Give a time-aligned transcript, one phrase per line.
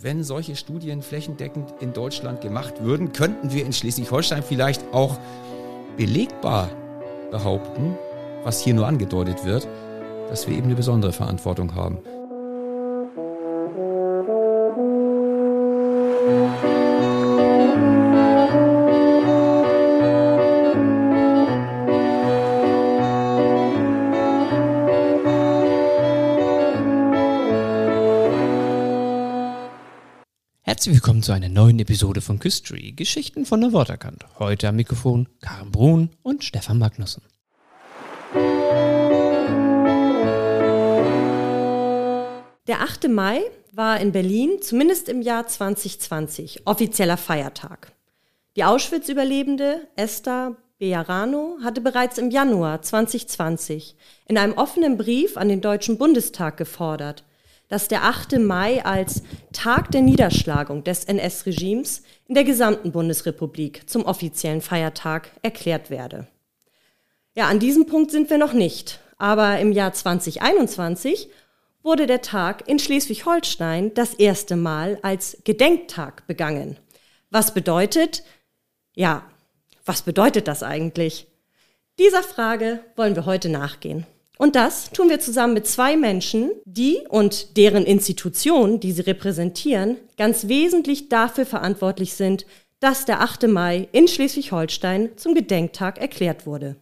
[0.00, 5.18] wenn solche Studien flächendeckend in Deutschland gemacht würden, könnten wir in Schleswig-Holstein vielleicht auch
[5.96, 6.68] belegbar
[7.30, 7.96] behaupten,
[8.42, 9.66] was hier nur angedeutet wird,
[10.28, 11.98] dass wir eben eine besondere Verantwortung haben.
[31.24, 34.26] Zu einer neuen Episode von Küstry, Geschichten von der Worterkant.
[34.38, 37.22] Heute am Mikrofon Karen Brun und Stefan Magnussen.
[42.66, 43.08] Der 8.
[43.08, 43.40] Mai
[43.72, 47.92] war in Berlin, zumindest im Jahr 2020, offizieller Feiertag.
[48.56, 53.96] Die Auschwitz-Überlebende Esther Bejarano hatte bereits im Januar 2020
[54.26, 57.24] in einem offenen Brief an den Deutschen Bundestag gefordert,
[57.68, 58.38] dass der 8.
[58.38, 65.90] Mai als Tag der Niederschlagung des NS-Regimes in der gesamten Bundesrepublik zum offiziellen Feiertag erklärt
[65.90, 66.26] werde.
[67.34, 71.28] Ja, an diesem Punkt sind wir noch nicht, aber im Jahr 2021
[71.82, 76.78] wurde der Tag in Schleswig-Holstein das erste Mal als Gedenktag begangen.
[77.30, 78.22] Was bedeutet,
[78.94, 79.22] ja,
[79.84, 81.26] was bedeutet das eigentlich?
[81.98, 84.06] Dieser Frage wollen wir heute nachgehen.
[84.36, 89.96] Und das tun wir zusammen mit zwei Menschen, die und deren Institutionen, die sie repräsentieren,
[90.18, 92.44] ganz wesentlich dafür verantwortlich sind,
[92.80, 93.46] dass der 8.
[93.46, 96.76] Mai in Schleswig-Holstein zum Gedenktag erklärt wurde.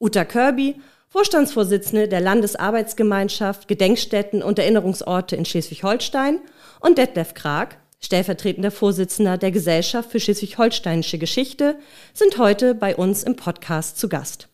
[0.00, 0.76] Uta Kirby,
[1.08, 6.40] Vorstandsvorsitzende der Landesarbeitsgemeinschaft Gedenkstätten und Erinnerungsorte in Schleswig-Holstein
[6.80, 11.76] und Detlef Krag, stellvertretender Vorsitzender der Gesellschaft für schleswig-holsteinische Geschichte,
[12.14, 14.49] sind heute bei uns im Podcast zu Gast.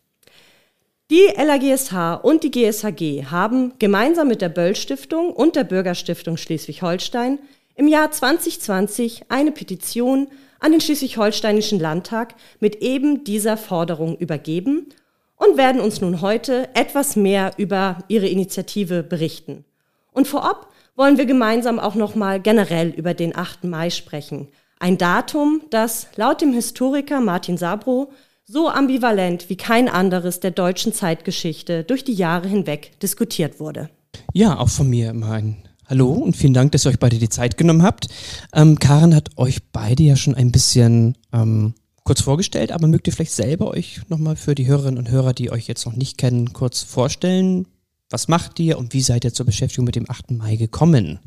[1.09, 7.39] Die LAGSH und die GSHG haben gemeinsam mit der Böll Stiftung und der Bürgerstiftung Schleswig-Holstein
[7.77, 10.27] im Jahr 2020 eine Petition
[10.59, 14.89] an den Schleswig-Holsteinischen Landtag mit eben dieser Forderung übergeben
[15.37, 19.65] und werden uns nun heute etwas mehr über ihre Initiative berichten.
[20.11, 23.63] Und vorab wollen wir gemeinsam auch nochmal generell über den 8.
[23.63, 24.49] Mai sprechen.
[24.81, 28.11] Ein Datum, das laut dem Historiker Martin Sabro
[28.47, 33.91] so ambivalent wie kein anderes der deutschen Zeitgeschichte durch die Jahre hinweg diskutiert wurde.
[34.33, 35.57] Ja, auch von mir immer ein
[35.89, 38.09] Hallo und vielen Dank, dass ihr euch beide die Zeit genommen habt.
[38.53, 43.13] Ähm, Karen hat euch beide ja schon ein bisschen ähm, kurz vorgestellt, aber mögt ihr
[43.13, 46.53] vielleicht selber euch nochmal für die Hörerinnen und Hörer, die euch jetzt noch nicht kennen,
[46.53, 47.67] kurz vorstellen?
[48.11, 50.33] Was macht ihr und wie seid ihr zur Beschäftigung mit dem 8.
[50.33, 51.19] Mai gekommen?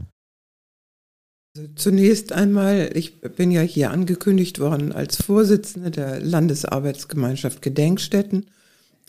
[1.56, 8.46] Also zunächst einmal, ich bin ja hier angekündigt worden als Vorsitzende der Landesarbeitsgemeinschaft Gedenkstätten.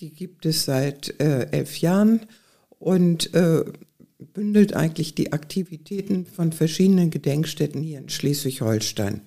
[0.00, 2.20] Die gibt es seit äh, elf Jahren
[2.78, 3.64] und äh,
[4.32, 9.22] bündelt eigentlich die Aktivitäten von verschiedenen Gedenkstätten hier in Schleswig-Holstein.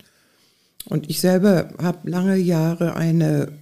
[0.86, 3.54] Und ich selber habe lange Jahre eine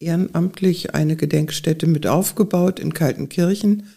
[0.00, 3.88] ehrenamtlich eine Gedenkstätte mit aufgebaut in Kaltenkirchen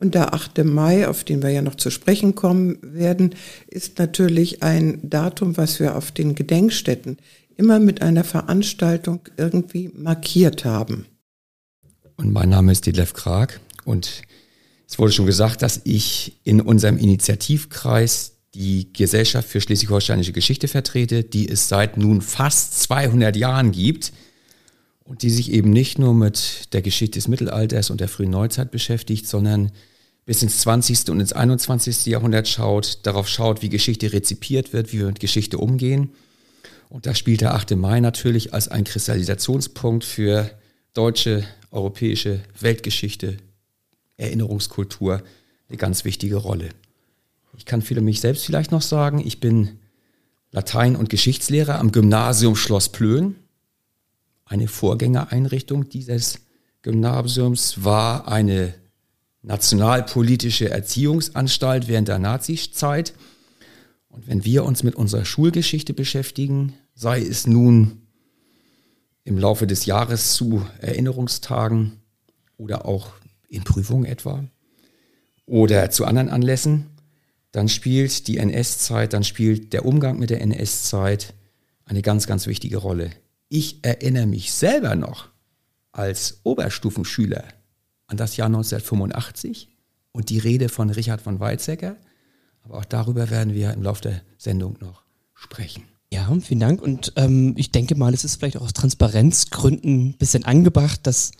[0.00, 0.64] und der 8.
[0.64, 3.34] Mai, auf den wir ja noch zu sprechen kommen werden,
[3.68, 7.18] ist natürlich ein Datum, was wir auf den Gedenkstätten
[7.56, 11.06] immer mit einer Veranstaltung irgendwie markiert haben.
[12.16, 14.22] Und mein Name ist Detlef Krag und
[14.88, 21.22] es wurde schon gesagt, dass ich in unserem Initiativkreis die Gesellschaft für schleswig-holsteinische Geschichte vertrete,
[21.22, 24.12] die es seit nun fast 200 Jahren gibt
[25.04, 28.70] und die sich eben nicht nur mit der Geschichte des Mittelalters und der frühen Neuzeit
[28.70, 29.70] beschäftigt, sondern
[30.30, 31.08] bis ins 20.
[31.08, 32.06] und ins 21.
[32.06, 36.12] Jahrhundert schaut, darauf schaut, wie Geschichte rezipiert wird, wie wir mit Geschichte umgehen.
[36.88, 37.72] Und da spielt der 8.
[37.72, 40.48] Mai natürlich als ein Kristallisationspunkt für
[40.94, 41.42] deutsche,
[41.72, 43.38] europäische Weltgeschichte,
[44.18, 45.20] Erinnerungskultur
[45.68, 46.68] eine ganz wichtige Rolle.
[47.58, 49.80] Ich kann für mich selbst vielleicht noch sagen, ich bin
[50.52, 53.34] Latein- und Geschichtslehrer am Gymnasium Schloss Plön.
[54.44, 56.38] Eine Vorgängereinrichtung dieses
[56.82, 58.74] Gymnasiums war eine
[59.42, 63.14] nationalpolitische Erziehungsanstalt während der Nazizeit.
[64.08, 68.02] Und wenn wir uns mit unserer Schulgeschichte beschäftigen, sei es nun
[69.24, 72.00] im Laufe des Jahres zu Erinnerungstagen
[72.56, 73.12] oder auch
[73.48, 74.44] in Prüfungen etwa
[75.46, 76.86] oder zu anderen Anlässen,
[77.52, 81.34] dann spielt die NS-Zeit, dann spielt der Umgang mit der NS-Zeit
[81.84, 83.10] eine ganz, ganz wichtige Rolle.
[83.48, 85.28] Ich erinnere mich selber noch
[85.90, 87.44] als Oberstufenschüler
[88.10, 89.68] an das Jahr 1985
[90.12, 91.96] und die Rede von Richard von Weizsäcker.
[92.62, 95.04] Aber auch darüber werden wir im Laufe der Sendung noch
[95.34, 95.84] sprechen.
[96.12, 96.82] Ja, vielen Dank.
[96.82, 101.30] Und ähm, ich denke mal, es ist vielleicht auch aus Transparenzgründen ein bisschen angebracht, dass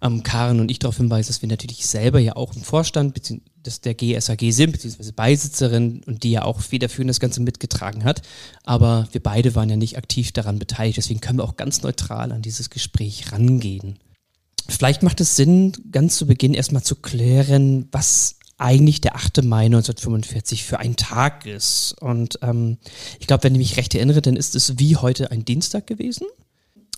[0.00, 3.20] ähm, Karen und ich darauf hinweisen, dass wir natürlich selber ja auch im Vorstand
[3.66, 8.22] des, der GSAG sind, beziehungsweise Beisitzerin und die ja auch federführend das Ganze mitgetragen hat.
[8.62, 12.30] Aber wir beide waren ja nicht aktiv daran beteiligt, deswegen können wir auch ganz neutral
[12.30, 13.98] an dieses Gespräch rangehen.
[14.68, 19.42] Vielleicht macht es Sinn, ganz zu Beginn erstmal zu klären, was eigentlich der 8.
[19.42, 21.96] Mai 1945 für ein Tag ist.
[22.00, 22.78] Und ähm,
[23.18, 26.26] ich glaube, wenn ich mich recht erinnere, dann ist es wie heute ein Dienstag gewesen.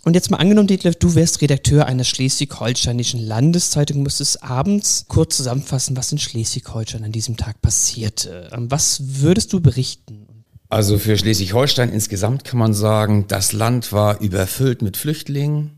[0.05, 5.97] Und jetzt mal angenommen, Detlef, du wärst Redakteur einer schleswig-holsteinischen Landeszeitung, müsstest abends kurz zusammenfassen,
[5.97, 8.51] was in Schleswig-Holstein an diesem Tag passierte.
[8.53, 10.27] Ähm, was würdest du berichten?
[10.69, 15.74] Also für Schleswig-Holstein insgesamt kann man sagen, das Land war überfüllt mit Flüchtlingen.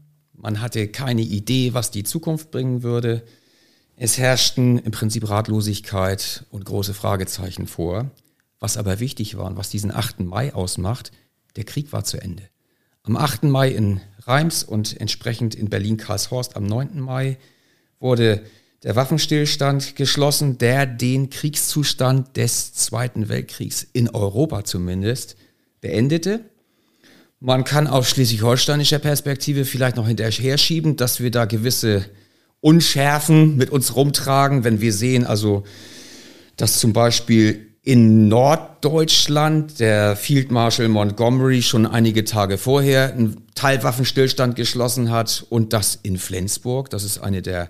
[0.46, 3.24] Man hatte keine Idee, was die Zukunft bringen würde.
[3.96, 8.12] Es herrschten im Prinzip Ratlosigkeit und große Fragezeichen vor.
[8.60, 10.20] Was aber wichtig war und was diesen 8.
[10.20, 11.10] Mai ausmacht,
[11.56, 12.44] der Krieg war zu Ende.
[13.02, 13.42] Am 8.
[13.42, 17.00] Mai in Reims und entsprechend in Berlin-Karlshorst am 9.
[17.00, 17.38] Mai
[17.98, 18.44] wurde
[18.84, 25.34] der Waffenstillstand geschlossen, der den Kriegszustand des Zweiten Weltkriegs in Europa zumindest
[25.80, 26.44] beendete.
[27.40, 32.06] Man kann aus schleswig-holsteinischer Perspektive vielleicht noch hinterher schieben, dass wir da gewisse
[32.60, 35.64] Unschärfen mit uns rumtragen, wenn wir sehen, also,
[36.56, 44.56] dass zum Beispiel in Norddeutschland der Field Marshal Montgomery schon einige Tage vorher einen Teilwaffenstillstand
[44.56, 47.68] geschlossen hat und das in Flensburg, das ist eine der,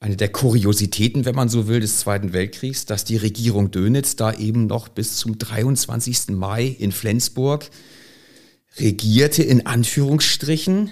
[0.00, 4.32] eine der Kuriositäten, wenn man so will, des Zweiten Weltkriegs, dass die Regierung Dönitz da
[4.34, 6.30] eben noch bis zum 23.
[6.30, 7.70] Mai in Flensburg
[8.78, 10.90] regierte, in Anführungsstrichen,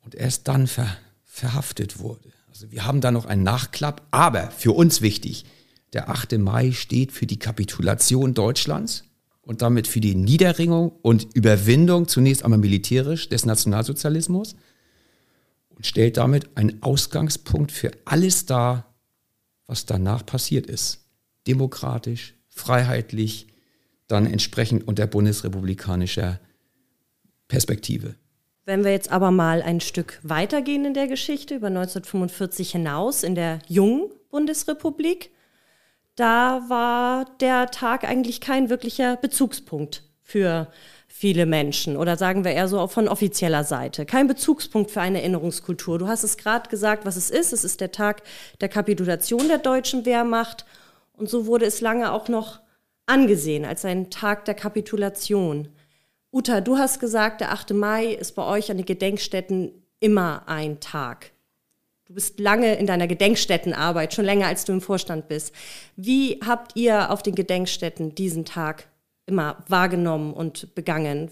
[0.00, 2.32] und erst dann ver, verhaftet wurde.
[2.48, 5.44] Also wir haben da noch einen Nachklapp, aber für uns wichtig,
[5.92, 6.38] der 8.
[6.38, 9.04] Mai steht für die Kapitulation Deutschlands
[9.42, 14.56] und damit für die Niederringung und Überwindung zunächst einmal militärisch des Nationalsozialismus
[15.70, 18.94] und stellt damit einen Ausgangspunkt für alles dar,
[19.66, 21.06] was danach passiert ist.
[21.46, 23.48] Demokratisch, freiheitlich,
[24.06, 26.40] dann entsprechend unter bundesrepublikanischer
[27.48, 28.14] Perspektive.
[28.64, 33.36] Wenn wir jetzt aber mal ein Stück weitergehen in der Geschichte, über 1945 hinaus, in
[33.36, 35.30] der jungen Bundesrepublik,
[36.16, 40.68] da war der Tag eigentlich kein wirklicher Bezugspunkt für
[41.06, 44.04] viele Menschen oder sagen wir eher so von offizieller Seite.
[44.04, 45.98] Kein Bezugspunkt für eine Erinnerungskultur.
[45.98, 47.52] Du hast es gerade gesagt, was es ist.
[47.52, 48.22] Es ist der Tag
[48.60, 50.66] der Kapitulation der deutschen Wehrmacht
[51.12, 52.60] und so wurde es lange auch noch
[53.06, 55.68] angesehen als ein Tag der Kapitulation.
[56.36, 57.72] Uta, du hast gesagt, der 8.
[57.72, 61.30] Mai ist bei euch an den Gedenkstätten immer ein Tag.
[62.04, 65.54] Du bist lange in deiner Gedenkstättenarbeit, schon länger als du im Vorstand bist.
[65.96, 68.86] Wie habt ihr auf den Gedenkstätten diesen Tag
[69.24, 71.30] immer wahrgenommen und begangen?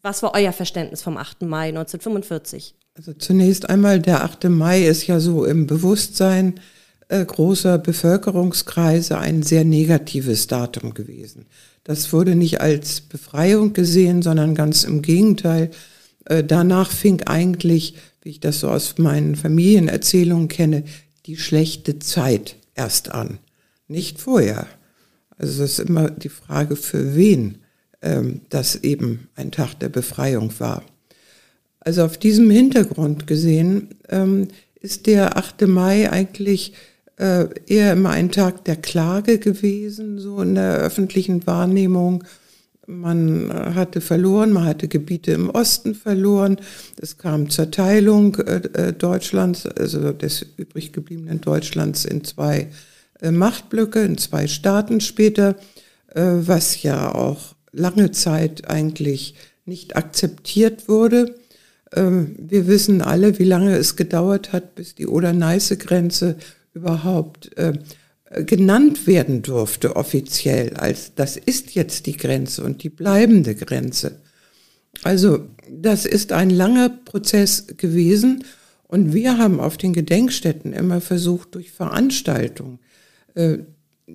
[0.00, 1.42] Was war euer Verständnis vom 8.
[1.42, 2.74] Mai 1945?
[2.96, 4.44] Also zunächst einmal, der 8.
[4.44, 6.60] Mai ist ja so im Bewusstsein
[7.08, 11.44] äh, großer Bevölkerungskreise ein sehr negatives Datum gewesen.
[11.84, 15.70] Das wurde nicht als Befreiung gesehen, sondern ganz im Gegenteil.
[16.26, 20.84] Äh, danach fing eigentlich wie ich das so aus meinen Familienerzählungen kenne,
[21.26, 23.38] die schlechte Zeit erst an,
[23.88, 24.66] nicht vorher.
[25.38, 27.58] Also es ist immer die Frage, für wen
[28.02, 30.82] ähm, das eben ein Tag der Befreiung war.
[31.80, 34.48] Also auf diesem Hintergrund gesehen ähm,
[34.80, 35.62] ist der 8.
[35.62, 36.74] Mai eigentlich
[37.20, 42.24] äh, eher immer ein Tag der Klage gewesen, so in der öffentlichen Wahrnehmung
[42.90, 46.56] man äh, hatte verloren, man hatte Gebiete im Osten verloren.
[47.00, 52.68] Es kam zur Teilung äh, äh, Deutschlands, also des übrig gebliebenen Deutschlands in zwei
[53.22, 55.54] Machtblöcke, in zwei Staaten später,
[56.14, 59.34] was ja auch lange Zeit eigentlich
[59.66, 61.34] nicht akzeptiert wurde.
[61.92, 66.36] Wir wissen alle, wie lange es gedauert hat, bis die Oder-Neiße-Grenze
[66.72, 67.50] überhaupt
[68.46, 74.20] genannt werden durfte offiziell, als das ist jetzt die Grenze und die bleibende Grenze.
[75.02, 78.44] Also das ist ein langer Prozess gewesen
[78.86, 82.80] und wir haben auf den Gedenkstätten immer versucht, durch Veranstaltungen,
[83.34, 83.58] äh,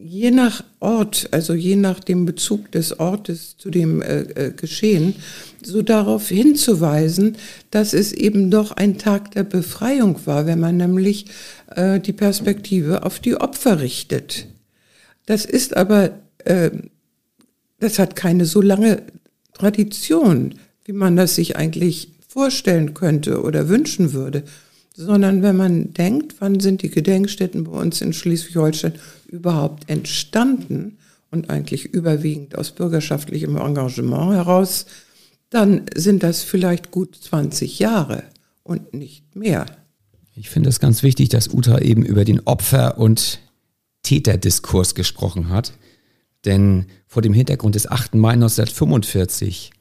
[0.03, 5.15] je nach Ort, also je nach dem Bezug des Ortes zu dem äh, äh, Geschehen,
[5.63, 7.37] so darauf hinzuweisen,
[7.71, 11.27] dass es eben doch ein Tag der Befreiung war, wenn man nämlich
[11.75, 14.47] äh, die Perspektive auf die Opfer richtet.
[15.25, 16.71] Das ist aber, äh,
[17.79, 19.03] das hat keine so lange
[19.53, 24.43] Tradition, wie man das sich eigentlich vorstellen könnte oder wünschen würde,
[24.95, 28.93] sondern wenn man denkt, wann sind die Gedenkstätten bei uns in Schleswig-Holstein
[29.27, 30.97] überhaupt entstanden
[31.31, 34.85] und eigentlich überwiegend aus bürgerschaftlichem Engagement heraus,
[35.49, 38.23] dann sind das vielleicht gut 20 Jahre
[38.63, 39.65] und nicht mehr.
[40.35, 43.39] Ich finde es ganz wichtig, dass Uta eben über den Opfer- und
[44.03, 45.73] Täterdiskurs gesprochen hat.
[46.43, 48.15] Denn vor dem Hintergrund des 8.
[48.15, 49.71] Mai 1945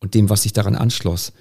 [0.00, 1.32] und dem, was sich daran anschloss,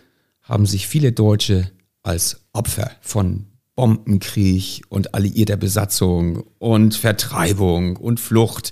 [0.42, 1.72] haben sich viele Deutsche
[2.04, 3.46] als Opfer von
[3.78, 8.72] Bombenkrieg und alliierter Besatzung und Vertreibung und Flucht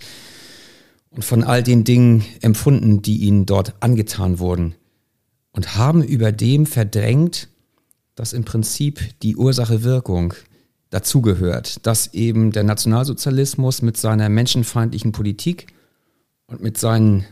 [1.11, 4.73] und von all den Dingen empfunden, die ihnen dort angetan wurden
[5.51, 7.49] und haben über dem verdrängt,
[8.15, 10.33] dass im Prinzip die Ursache-Wirkung
[10.89, 15.67] dazugehört, dass eben der Nationalsozialismus mit seiner menschenfeindlichen Politik
[16.47, 17.25] und mit seinen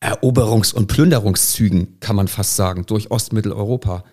[0.00, 4.04] Eroberungs- und Plünderungszügen, kann man fast sagen, durch Ostmitteleuropa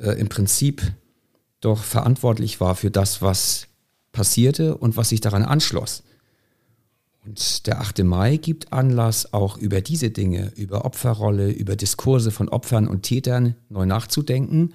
[0.00, 0.82] äh, im Prinzip
[1.66, 3.66] doch verantwortlich war für das, was
[4.12, 6.04] passierte und was sich daran anschloss.
[7.24, 8.04] Und der 8.
[8.04, 13.56] Mai gibt Anlass, auch über diese Dinge, über Opferrolle, über Diskurse von Opfern und Tätern
[13.68, 14.74] neu nachzudenken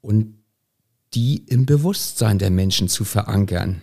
[0.00, 0.34] und
[1.14, 3.82] die im Bewusstsein der Menschen zu verankern.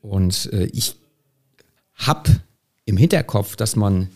[0.00, 0.94] Und äh, ich
[1.94, 2.40] habe
[2.84, 4.08] im Hinterkopf, dass man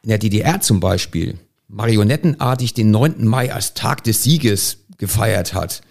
[0.00, 1.38] in der DDR zum Beispiel
[1.68, 3.26] marionettenartig den 9.
[3.26, 5.82] Mai als Tag des Sieges gefeiert hat,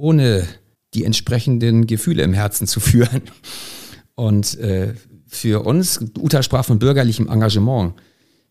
[0.00, 0.46] ohne
[0.94, 3.22] die entsprechenden Gefühle im Herzen zu führen.
[4.14, 4.94] Und äh,
[5.26, 7.94] für uns, Uta sprach von bürgerlichem Engagement,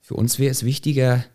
[0.01, 1.25] für uns wäre es wichtiger,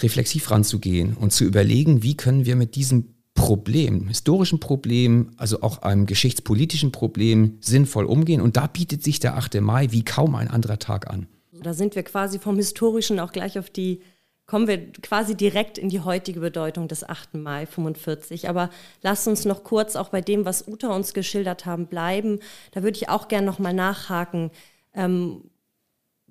[0.00, 5.78] reflexiv ranzugehen und zu überlegen, wie können wir mit diesem Problem, historischen Problem, also auch
[5.78, 8.40] einem geschichtspolitischen Problem sinnvoll umgehen.
[8.40, 9.60] Und da bietet sich der 8.
[9.60, 11.26] Mai wie kaum ein anderer Tag an.
[11.52, 14.00] Da sind wir quasi vom historischen auch gleich auf die,
[14.46, 17.34] kommen wir quasi direkt in die heutige Bedeutung des 8.
[17.34, 18.48] Mai 45.
[18.48, 18.70] Aber
[19.02, 22.40] lasst uns noch kurz auch bei dem, was Uta uns geschildert haben, bleiben.
[22.72, 24.50] Da würde ich auch gerne nochmal nachhaken.
[24.92, 25.50] Ähm,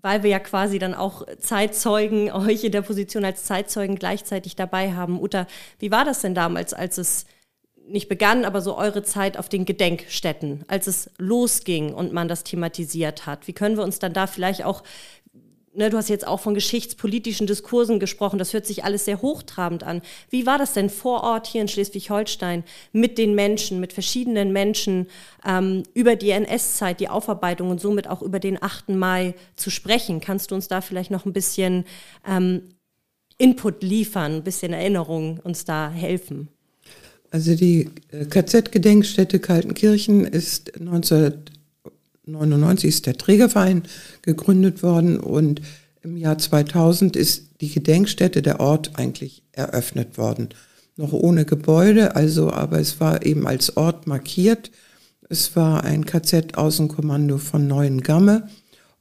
[0.03, 4.93] weil wir ja quasi dann auch Zeitzeugen, euch in der Position als Zeitzeugen gleichzeitig dabei
[4.93, 5.19] haben.
[5.19, 5.47] Uta,
[5.79, 7.25] wie war das denn damals, als es
[7.87, 12.43] nicht begann, aber so eure Zeit auf den Gedenkstätten, als es losging und man das
[12.43, 13.47] thematisiert hat?
[13.47, 14.83] Wie können wir uns dann da vielleicht auch
[15.75, 19.83] ne, du hast jetzt auch von geschichtspolitischen Diskursen gesprochen, das hört sich alles sehr hochtrabend
[19.83, 20.01] an.
[20.29, 25.07] Wie war das denn vor Ort hier in Schleswig-Holstein mit den Menschen, mit verschiedenen Menschen
[25.45, 28.89] ähm, über die NS-Zeit, die Aufarbeitung und somit auch über den 8.
[28.89, 30.19] Mai zu sprechen?
[30.19, 31.85] Kannst du uns da vielleicht noch ein bisschen
[32.27, 32.63] ähm,
[33.37, 36.49] Input liefern, ein bisschen Erinnerung uns da helfen?
[37.31, 41.33] Also die äh, KZ-Gedenkstätte Kaltenkirchen ist 19
[42.25, 43.83] 1999 ist der Trägerverein
[44.21, 45.61] gegründet worden und
[46.03, 50.49] im Jahr 2000 ist die Gedenkstätte der Ort eigentlich eröffnet worden.
[50.95, 54.71] Noch ohne Gebäude, also, aber es war eben als Ort markiert.
[55.29, 58.47] Es war ein KZ-Außenkommando von Neuengamme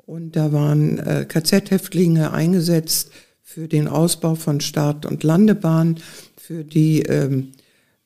[0.06, 3.10] und da waren äh, KZ-Häftlinge eingesetzt
[3.42, 6.00] für den Ausbau von Start- und Landebahnen,
[6.36, 7.52] für die ähm,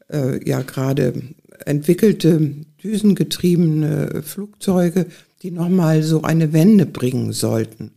[0.08, 1.22] äh, ja gerade
[1.64, 2.54] entwickelte
[2.86, 5.06] düsengetriebene Flugzeuge,
[5.42, 7.90] die nochmal so eine Wende bringen sollten.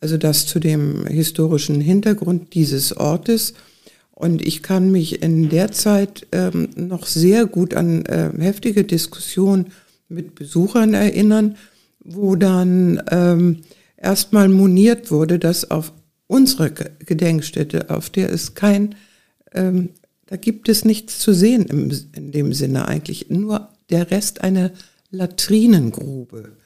[0.00, 3.54] Also das zu dem historischen Hintergrund dieses Ortes.
[4.12, 9.72] Und ich kann mich in der Zeit ähm, noch sehr gut an äh, heftige Diskussionen
[10.08, 11.56] mit Besuchern erinnern,
[12.04, 13.62] wo dann ähm,
[13.96, 15.92] erstmal moniert wurde, dass auf
[16.28, 18.94] unserer Gedenkstätte, auf der es kein
[19.52, 19.90] ähm,
[20.32, 23.28] da gibt es nichts zu sehen im, in dem Sinne eigentlich.
[23.28, 24.72] Nur der Rest eine
[25.10, 26.56] Latrinengrube.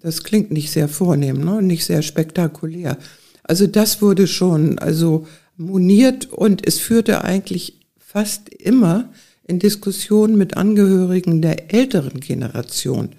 [0.00, 1.62] Das klingt nicht sehr vornehm, ne?
[1.62, 2.98] nicht sehr spektakulär.
[3.42, 9.10] Also das wurde schon also moniert und es führte eigentlich fast immer
[9.44, 13.10] in Diskussionen mit Angehörigen der älteren Generation.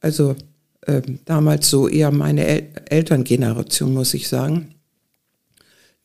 [0.00, 0.36] Also
[0.82, 4.74] äh, damals so eher meine El Elterngeneration, muss ich sagen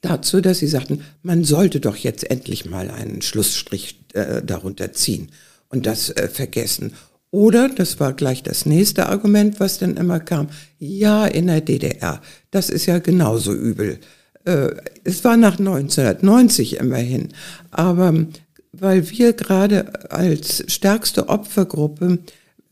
[0.01, 5.29] dazu, dass sie sagten, man sollte doch jetzt endlich mal einen Schlussstrich äh, darunter ziehen
[5.69, 6.93] und das äh, vergessen.
[7.31, 10.49] Oder, das war gleich das nächste Argument, was dann immer kam,
[10.79, 13.99] ja, in der DDR, das ist ja genauso übel.
[14.45, 14.69] Äh,
[15.03, 17.29] es war nach 1990 immerhin,
[17.71, 18.25] aber
[18.71, 22.19] weil wir gerade als stärkste Opfergruppe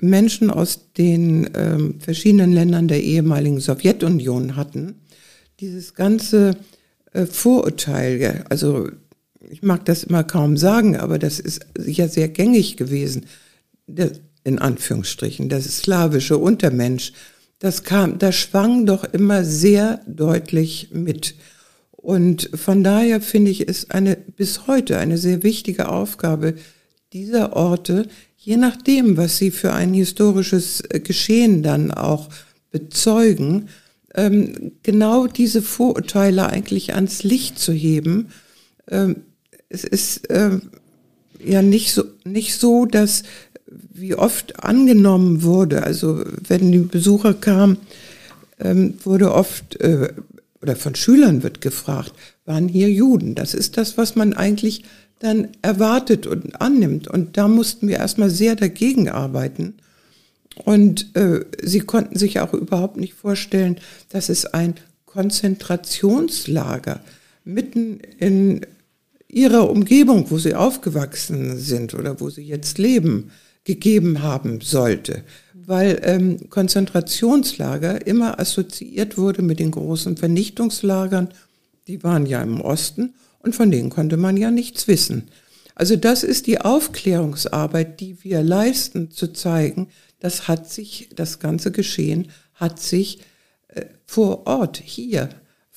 [0.02, 4.96] Menschen aus den ähm, verschiedenen Ländern der ehemaligen Sowjetunion hatten,
[5.60, 6.56] dieses ganze
[7.14, 8.90] äh, Vorurteil, also
[9.50, 13.26] ich mag das immer kaum sagen, aber das ist ja sehr gängig gewesen,
[13.88, 14.12] der,
[14.44, 17.14] in Anführungsstrichen, das slawische Untermensch,
[17.60, 21.36] das kam, das schwang doch immer sehr deutlich mit.
[21.92, 26.54] Und von daher finde ich es eine, bis heute eine sehr wichtige Aufgabe
[27.14, 32.30] dieser Orte, je nachdem, was sie für ein historisches äh, Geschehen dann auch
[32.72, 33.70] bezeugen,
[34.14, 38.30] ähm, genau diese Vorurteile eigentlich ans Licht zu heben.
[39.70, 40.62] Es ist ähm,
[41.44, 43.24] ja nicht so, nicht so, dass
[43.68, 45.84] wie oft angenommen wurde.
[45.84, 47.78] Also wenn die Besucher kamen,
[48.60, 50.14] ähm, wurde oft, äh,
[50.62, 52.14] oder von Schülern wird gefragt,
[52.46, 53.36] waren hier Juden?
[53.36, 54.84] Das ist das, was man eigentlich
[55.20, 57.08] dann erwartet und annimmt.
[57.08, 59.76] Und da mussten wir erstmal sehr dagegen arbeiten.
[60.64, 63.78] Und äh, sie konnten sich auch überhaupt nicht vorstellen,
[64.10, 67.02] dass es ein Konzentrationslager
[67.44, 68.62] mitten in
[69.38, 73.30] ihrer Umgebung, wo sie aufgewachsen sind oder wo sie jetzt leben,
[73.64, 81.30] gegeben haben sollte, weil ähm, Konzentrationslager immer assoziiert wurde mit den großen Vernichtungslagern,
[81.88, 85.28] die waren ja im Osten und von denen konnte man ja nichts wissen.
[85.76, 89.90] Also das ist die Aufklärungsarbeit, die wir leisten, zu zeigen,
[90.20, 93.20] das hat sich, das ganze Geschehen hat sich
[93.68, 95.30] äh, vor Ort hier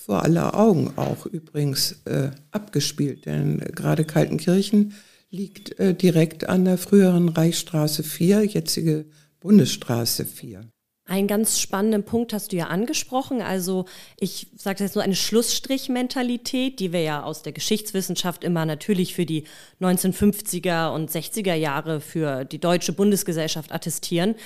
[0.04, 4.94] vor aller Augen auch übrigens äh, abgespielt, denn gerade Kaltenkirchen
[5.30, 9.06] liegt äh, direkt an der früheren Reichsstraße 4, jetzige
[9.40, 10.62] Bundesstraße 4.
[11.10, 13.42] Einen ganz spannenden Punkt hast du ja angesprochen.
[13.42, 19.16] Also ich sage jetzt nur eine Schlussstrich-Mentalität, die wir ja aus der Geschichtswissenschaft immer natürlich
[19.16, 19.42] für die
[19.80, 24.36] 1950er und 60er Jahre für die deutsche Bundesgesellschaft attestieren,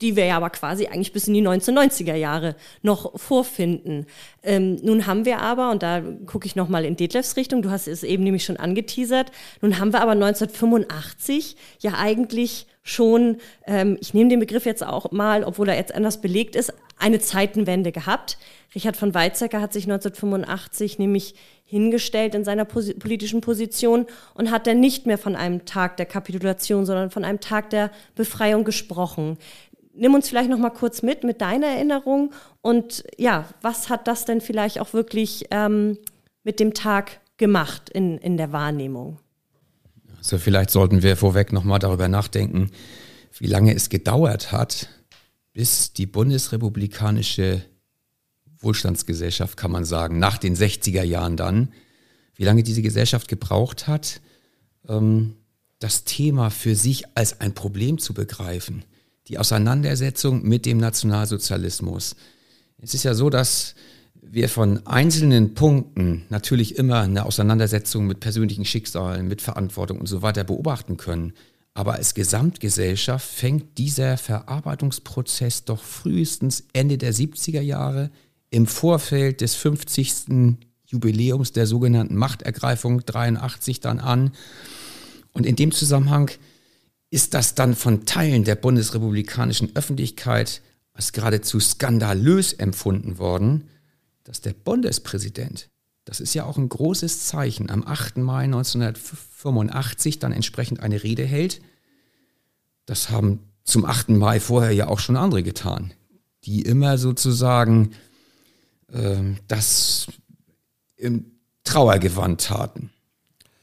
[0.00, 4.06] die wir ja aber quasi eigentlich bis in die 1990er Jahre noch vorfinden.
[4.42, 7.88] Ähm, nun haben wir aber, und da gucke ich nochmal in Detlefs Richtung, du hast
[7.88, 14.14] es eben nämlich schon angeteasert, nun haben wir aber 1985 ja eigentlich schon, ähm, ich
[14.14, 18.38] nehme den Begriff jetzt auch mal, obwohl er jetzt anders belegt ist, eine Zeitenwende gehabt.
[18.74, 21.34] Richard von Weizsäcker hat sich 1985 nämlich
[21.64, 26.06] hingestellt in seiner posi politischen Position und hat dann nicht mehr von einem Tag der
[26.06, 29.36] Kapitulation, sondern von einem Tag der Befreiung gesprochen
[29.96, 34.24] nimm uns vielleicht noch mal kurz mit mit deiner Erinnerung und ja, was hat das
[34.24, 35.98] denn vielleicht auch wirklich ähm,
[36.44, 39.18] mit dem Tag gemacht in, in der Wahrnehmung?
[40.18, 42.70] Also vielleicht sollten wir vorweg noch mal darüber nachdenken,
[43.38, 44.88] wie lange es gedauert hat,
[45.52, 47.62] bis die bundesrepublikanische
[48.58, 51.72] Wohlstandsgesellschaft, kann man sagen, nach den 60er Jahren dann,
[52.34, 54.20] wie lange diese Gesellschaft gebraucht hat,
[54.88, 55.36] ähm,
[55.78, 58.84] das Thema für sich als ein Problem zu begreifen
[59.28, 62.16] die Auseinandersetzung mit dem Nationalsozialismus.
[62.78, 63.74] Es ist ja so, dass
[64.22, 70.22] wir von einzelnen Punkten natürlich immer eine Auseinandersetzung mit persönlichen Schicksalen, mit Verantwortung und so
[70.22, 71.32] weiter beobachten können.
[71.74, 78.10] Aber als Gesamtgesellschaft fängt dieser Verarbeitungsprozess doch frühestens Ende der 70er Jahre
[78.50, 80.56] im Vorfeld des 50.
[80.86, 84.32] Jubiläums der sogenannten Machtergreifung 83 dann an.
[85.32, 86.30] Und in dem Zusammenhang
[87.10, 93.68] ist das dann von Teilen der bundesrepublikanischen Öffentlichkeit als geradezu skandalös empfunden worden,
[94.24, 95.70] dass der Bundespräsident,
[96.04, 98.16] das ist ja auch ein großes Zeichen, am 8.
[98.18, 101.60] Mai 1985 dann entsprechend eine Rede hält.
[102.86, 104.10] Das haben zum 8.
[104.10, 105.92] Mai vorher ja auch schon andere getan,
[106.44, 107.92] die immer sozusagen
[108.92, 109.16] äh,
[109.48, 110.06] das
[110.96, 111.32] im
[111.64, 112.90] Trauergewand taten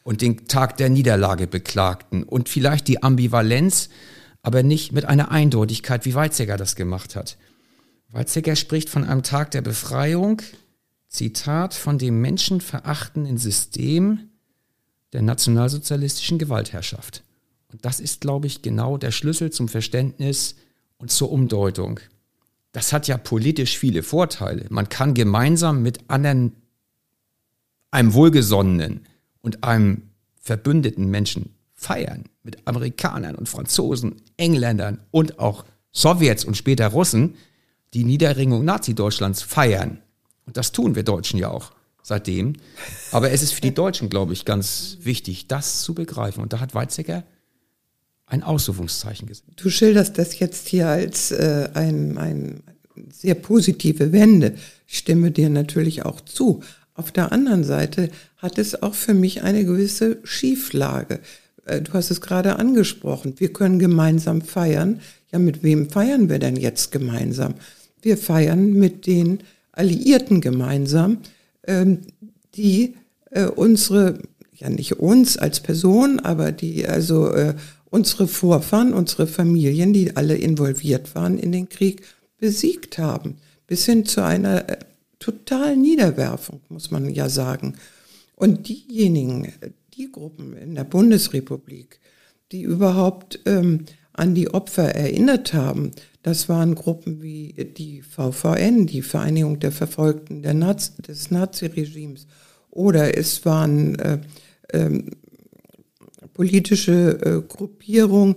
[0.04, 3.90] und den Tag der Niederlage beklagten und vielleicht die Ambivalenz,
[4.42, 7.38] aber nicht mit einer Eindeutigkeit, wie Weizsäcker das gemacht hat.
[8.10, 10.42] Weizsäcker spricht von einem Tag der Befreiung,
[11.08, 14.30] Zitat, von dem menschenverachtenden System
[15.14, 17.24] der nationalsozialistischen Gewaltherrschaft.
[17.72, 20.56] Und das ist, glaube ich, genau der Schlüssel zum Verständnis
[20.98, 22.00] und zur Umdeutung.
[22.72, 24.66] Das hat ja politisch viele Vorteile.
[24.70, 26.56] Man kann gemeinsam mit anderen,
[27.92, 29.08] einem Wohlgesonnenen,
[29.44, 36.88] und einem verbündeten Menschen feiern, mit Amerikanern und Franzosen, Engländern und auch Sowjets und später
[36.88, 37.36] Russen,
[37.94, 40.00] die Niederringung Nazi-Deutschlands feiern.
[40.46, 42.54] Und das tun wir Deutschen ja auch seitdem.
[43.12, 46.42] Aber es ist für die Deutschen, glaube ich, ganz wichtig, das zu begreifen.
[46.42, 47.24] Und da hat Weizsäcker
[48.26, 49.52] ein Ausrufungszeichen gesetzt.
[49.58, 52.64] Du schilderst das jetzt hier als äh, ein, ein
[53.12, 54.56] sehr positive Wende.
[54.88, 56.64] Ich stimme dir natürlich auch zu.
[56.96, 61.20] Auf der anderen Seite hat es auch für mich eine gewisse Schieflage.
[61.66, 63.34] Äh, du hast es gerade angesprochen.
[63.38, 65.00] Wir können gemeinsam feiern.
[65.32, 67.56] Ja, mit wem feiern wir denn jetzt gemeinsam?
[68.02, 69.40] Wir feiern mit den
[69.72, 71.20] Alliierten gemeinsam,
[71.66, 72.00] ähm,
[72.56, 72.96] die
[73.32, 74.20] äh, unsere,
[74.54, 77.56] ja nicht uns als Person, aber die also äh,
[77.90, 82.04] unsere Vorfahren, unsere Familien, die alle involviert waren in den Krieg,
[82.38, 83.38] besiegt haben.
[83.66, 84.66] Bis hin zu einer
[85.24, 87.76] totalen Niederwerfung, muss man ja sagen.
[88.36, 89.54] Und diejenigen,
[89.94, 92.00] die Gruppen in der Bundesrepublik,
[92.52, 95.92] die überhaupt ähm, an die Opfer erinnert haben,
[96.24, 102.28] das waren Gruppen wie die VVN, die Vereinigung der Verfolgten der Nazi, des Naziregimes,
[102.70, 104.20] oder es waren äh,
[104.70, 105.04] äh,
[106.34, 108.36] politische äh, Gruppierungen,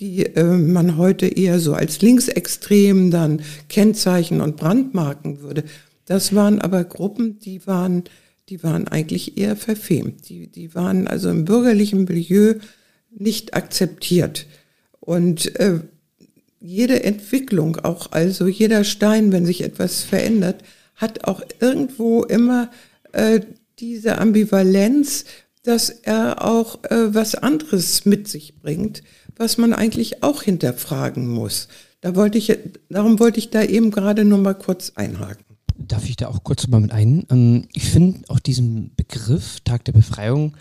[0.00, 5.64] die äh, man heute eher so als linksextrem dann kennzeichnen und brandmarken würde.
[6.10, 8.02] Das waren aber Gruppen, die waren,
[8.48, 10.28] die waren eigentlich eher verfemt.
[10.28, 12.54] Die, die waren also im bürgerlichen Milieu
[13.12, 14.48] nicht akzeptiert.
[14.98, 15.78] Und äh,
[16.58, 20.64] jede Entwicklung, auch also jeder Stein, wenn sich etwas verändert,
[20.96, 22.72] hat auch irgendwo immer
[23.12, 23.38] äh,
[23.78, 25.26] diese Ambivalenz,
[25.62, 29.04] dass er auch äh, was anderes mit sich bringt,
[29.36, 31.68] was man eigentlich auch hinterfragen muss.
[32.00, 35.44] Da wollte ich, darum wollte ich da eben gerade nur mal kurz einhaken.
[35.86, 37.26] Darf ich da auch kurz mal mit ein?
[37.30, 40.56] Ähm, ich finde auch diesen Begriff Tag der Befreiung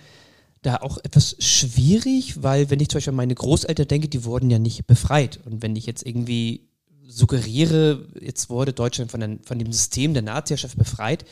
[0.62, 4.50] da auch etwas schwierig, weil wenn ich zum Beispiel an meine Großeltern denke, die wurden
[4.50, 5.40] ja nicht befreit.
[5.46, 6.68] Und wenn ich jetzt irgendwie
[7.08, 11.26] suggeriere, jetzt wurde Deutschland von, den, von dem System der Naziherrschaft befreit,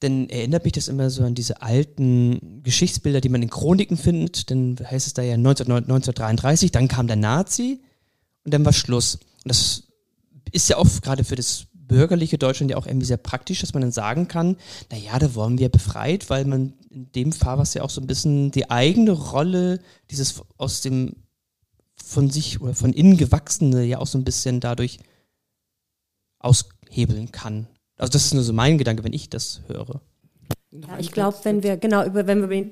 [0.00, 4.50] dann erinnert mich das immer so an diese alten Geschichtsbilder, die man in Chroniken findet.
[4.50, 7.80] Dann heißt es da ja 19, 1933, dann kam der Nazi
[8.44, 9.16] und dann war Schluss.
[9.44, 9.84] Und das
[10.52, 13.80] ist ja auch gerade für das bürgerliche Deutschland ja auch irgendwie sehr praktisch, dass man
[13.80, 14.56] dann sagen kann,
[14.90, 18.06] naja, da wollen wir befreit, weil man in dem Fall was ja auch so ein
[18.06, 21.16] bisschen die eigene Rolle, dieses aus dem
[21.96, 24.98] von sich oder von innen gewachsene ja auch so ein bisschen dadurch
[26.38, 27.66] aushebeln kann.
[27.96, 30.00] Also das ist nur so mein Gedanke, wenn ich das höre.
[30.70, 32.70] Ja, ich glaube, wenn wir, genau, über, wenn wir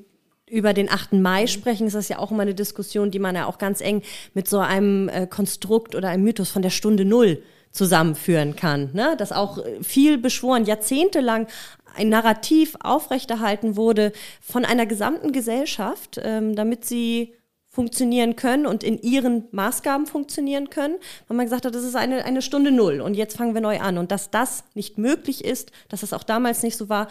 [0.48, 1.14] über den 8.
[1.14, 4.02] Mai sprechen, ist das ja auch immer eine Diskussion, die man ja auch ganz eng
[4.32, 7.42] mit so einem äh, Konstrukt oder einem Mythos von der Stunde Null
[7.76, 8.90] zusammenführen kann.
[8.92, 9.16] Ne?
[9.16, 11.46] Dass auch viel beschworen, jahrzehntelang
[11.94, 17.34] ein Narrativ aufrechterhalten wurde von einer gesamten Gesellschaft, ähm, damit sie
[17.68, 20.94] funktionieren können und in ihren Maßgaben funktionieren können,
[21.28, 23.80] weil man gesagt hat, das ist eine, eine Stunde Null und jetzt fangen wir neu
[23.80, 23.98] an.
[23.98, 27.08] Und dass das nicht möglich ist, dass das auch damals nicht so war,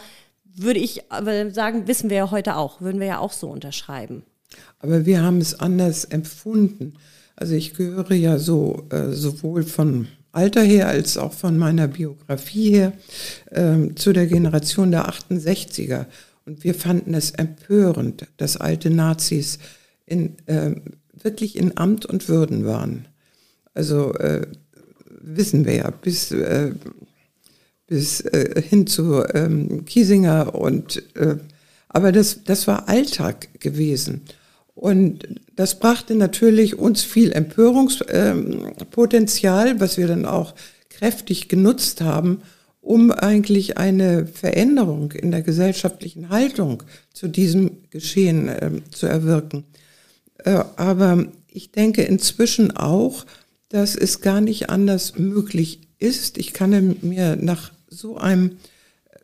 [0.56, 1.04] würde ich
[1.52, 4.24] sagen, wissen wir ja heute auch, würden wir ja auch so unterschreiben.
[4.80, 6.94] Aber wir haben es anders empfunden.
[7.36, 12.70] Also ich gehöre ja so äh, sowohl von Alter her als auch von meiner Biografie
[12.70, 12.92] her
[13.50, 16.06] äh, zu der Generation der 68er.
[16.44, 19.58] Und wir fanden es empörend, dass alte Nazis
[20.04, 20.72] in, äh,
[21.12, 23.06] wirklich in Amt und Würden waren.
[23.74, 24.46] Also äh,
[25.20, 26.72] wissen wir ja, bis, äh,
[27.86, 31.36] bis äh, hin zu ähm, Kiesinger und äh,
[31.88, 34.20] aber das, das war Alltag gewesen.
[34.76, 40.54] Und das brachte natürlich uns viel Empörungspotenzial, ähm, was wir dann auch
[40.90, 42.42] kräftig genutzt haben,
[42.82, 46.82] um eigentlich eine Veränderung in der gesellschaftlichen Haltung
[47.14, 49.64] zu diesem Geschehen äh, zu erwirken.
[50.44, 53.24] Äh, aber ich denke inzwischen auch,
[53.70, 56.36] dass es gar nicht anders möglich ist.
[56.36, 58.58] Ich kann mir nach so einem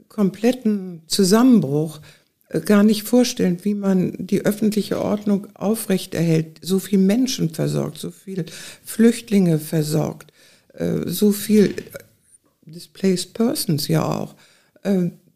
[0.09, 2.22] kompletten Zusammenbruch äh,
[2.61, 8.45] gar nicht vorstellen, wie man die öffentliche Ordnung aufrechterhält, so viel Menschen versorgt, so viel
[8.85, 10.33] Flüchtlinge versorgt,
[10.75, 11.75] äh, so viel
[12.67, 14.35] Displaced Persons ja auch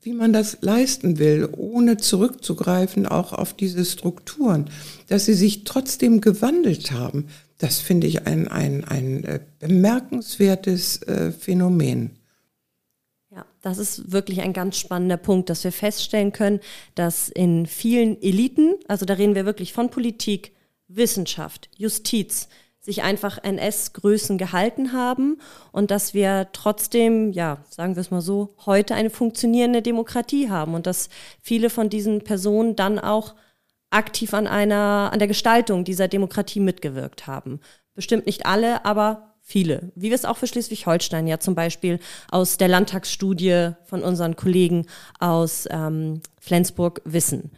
[0.06, 4.70] wie man das leisten will, ohne zurückzugreifen auch auf diese Strukturen,
[5.08, 7.26] dass sie sich trotzdem gewandelt haben,
[7.58, 12.10] das finde ich ein, ein, ein äh, bemerkenswertes äh, Phänomen.
[13.66, 16.60] Das ist wirklich ein ganz spannender Punkt, dass wir feststellen können,
[16.94, 20.52] dass in vielen Eliten, also da reden wir wirklich von Politik,
[20.86, 22.48] Wissenschaft, Justiz,
[22.78, 25.40] sich einfach NS-Größen gehalten haben
[25.72, 30.74] und dass wir trotzdem, ja, sagen wir es mal so, heute eine funktionierende Demokratie haben
[30.74, 31.08] und dass
[31.42, 33.34] viele von diesen Personen dann auch
[33.90, 37.58] aktiv an einer, an der Gestaltung dieser Demokratie mitgewirkt haben.
[37.96, 39.92] Bestimmt nicht alle, aber viele.
[39.94, 44.86] Wie wir es auch für Schleswig-Holstein ja zum Beispiel aus der Landtagsstudie von unseren Kollegen
[45.20, 47.52] aus ähm, Flensburg wissen.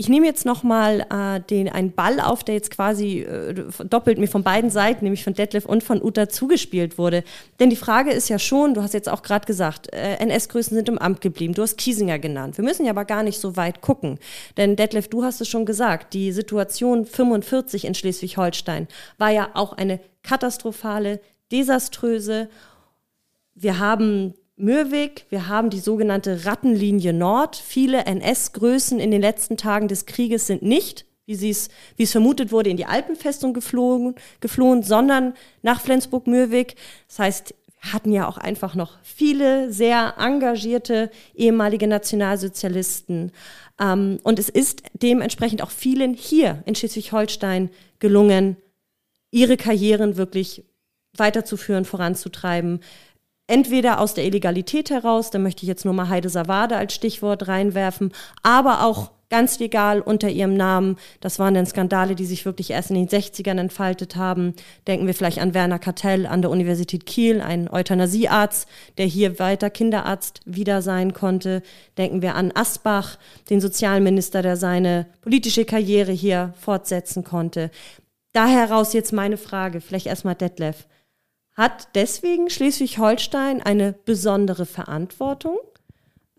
[0.00, 3.52] Ich nehme jetzt nochmal äh, einen Ball auf, der jetzt quasi äh,
[3.84, 7.22] doppelt mir von beiden Seiten, nämlich von Detlef und von Uta zugespielt wurde.
[7.58, 10.88] Denn die Frage ist ja schon, du hast jetzt auch gerade gesagt, äh, NS-Größen sind
[10.88, 11.52] im Amt geblieben.
[11.52, 12.56] Du hast Kiesinger genannt.
[12.56, 14.18] Wir müssen ja aber gar nicht so weit gucken.
[14.56, 19.74] Denn Detlef, du hast es schon gesagt, die Situation 45 in Schleswig-Holstein war ja auch
[19.74, 21.20] eine katastrophale,
[21.52, 22.48] desaströse.
[23.54, 27.56] Wir haben Mürwik, wir haben die sogenannte Rattenlinie Nord.
[27.56, 32.70] Viele NS-Größen in den letzten Tagen des Krieges sind nicht, wie, wie es vermutet wurde,
[32.70, 36.76] in die Alpenfestung geflohen, geflohen sondern nach Flensburg-Mürwik.
[37.08, 43.32] Das heißt, wir hatten ja auch einfach noch viele sehr engagierte ehemalige Nationalsozialisten.
[43.80, 48.56] Ähm, und es ist dementsprechend auch vielen hier in Schleswig-Holstein gelungen,
[49.30, 50.64] ihre Karrieren wirklich
[51.16, 52.80] weiterzuführen, voranzutreiben
[53.50, 57.48] entweder aus der Illegalität heraus, da möchte ich jetzt nur mal Heide Savade als Stichwort
[57.48, 60.96] reinwerfen, aber auch ganz legal unter ihrem Namen.
[61.20, 64.54] Das waren dann Skandale, die sich wirklich erst in den 60ern entfaltet haben.
[64.86, 69.70] Denken wir vielleicht an Werner Kartell an der Universität Kiel, ein Euthanasiearzt, der hier weiter
[69.70, 71.62] Kinderarzt wieder sein konnte.
[71.96, 77.70] Denken wir an Asbach, den Sozialminister, der seine politische Karriere hier fortsetzen konnte.
[78.32, 80.86] Daher heraus jetzt meine Frage, vielleicht erstmal Detlef.
[81.60, 85.58] Hat deswegen Schleswig-Holstein eine besondere Verantwortung?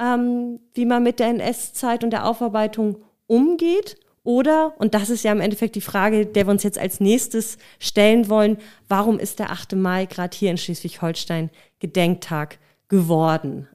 [0.01, 3.97] ähm, wie man mit der NS-Zeit und der Aufarbeitung umgeht?
[4.23, 7.57] Oder, und das ist ja im Endeffekt die Frage, der wir uns jetzt als nächstes
[7.79, 8.57] stellen wollen,
[8.87, 9.73] warum ist der 8.
[9.75, 13.67] Mai gerade hier in Schleswig-Holstein Gedenktag geworden?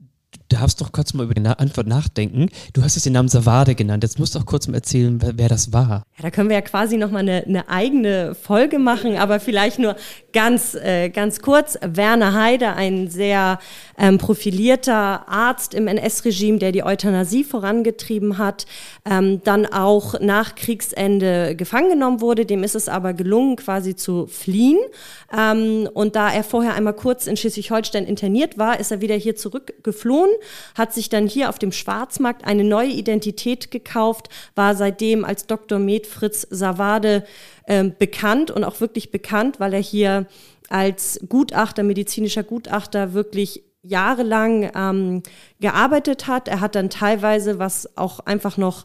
[0.56, 2.48] Du darfst doch kurz mal über die Na Antwort nachdenken.
[2.72, 4.02] Du hast es den Namen Savade genannt.
[4.02, 6.04] Jetzt musst du auch kurz mal erzählen, wer, wer das war.
[6.16, 9.96] Ja, da können wir ja quasi nochmal eine, eine eigene Folge machen, aber vielleicht nur
[10.32, 11.78] ganz, äh, ganz kurz.
[11.82, 13.58] Werner Heide, ein sehr
[13.98, 18.64] ähm, profilierter Arzt im NS-Regime, der die Euthanasie vorangetrieben hat,
[19.04, 22.46] ähm, dann auch nach Kriegsende gefangen genommen wurde.
[22.46, 24.78] Dem ist es aber gelungen, quasi zu fliehen.
[25.36, 29.36] Ähm, und da er vorher einmal kurz in Schleswig-Holstein interniert war, ist er wieder hier
[29.36, 30.30] zurückgeflohen
[30.76, 35.78] hat sich dann hier auf dem Schwarzmarkt eine neue Identität gekauft, war seitdem als Dr.
[35.78, 37.24] Med Fritz Savade
[37.64, 40.26] äh, bekannt und auch wirklich bekannt, weil er hier
[40.68, 45.22] als Gutachter, medizinischer Gutachter wirklich jahrelang ähm,
[45.60, 46.48] gearbeitet hat.
[46.48, 48.84] Er hat dann teilweise, was auch einfach noch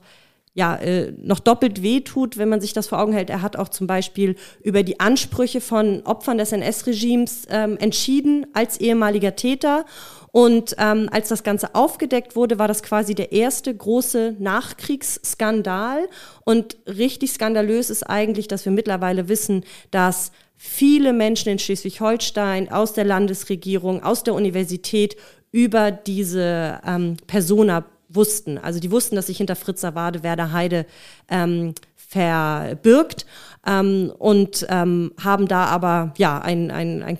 [0.53, 3.29] ja, äh, noch doppelt wehtut, wenn man sich das vor Augen hält.
[3.29, 8.77] Er hat auch zum Beispiel über die Ansprüche von Opfern des NS-Regimes ähm, entschieden als
[8.79, 9.85] ehemaliger Täter
[10.31, 16.07] und ähm, als das Ganze aufgedeckt wurde, war das quasi der erste große Nachkriegsskandal.
[16.45, 22.93] Und richtig skandalös ist eigentlich, dass wir mittlerweile wissen, dass viele Menschen in Schleswig-Holstein aus
[22.93, 25.17] der Landesregierung, aus der Universität
[25.51, 28.57] über diese ähm, Persona wussten.
[28.57, 30.85] Also die wussten, dass sich hinter Fritz Savade Werder Heide
[31.29, 33.25] ähm, verbirgt
[33.65, 37.17] ähm, und ähm, haben da aber ja ein, ein, ein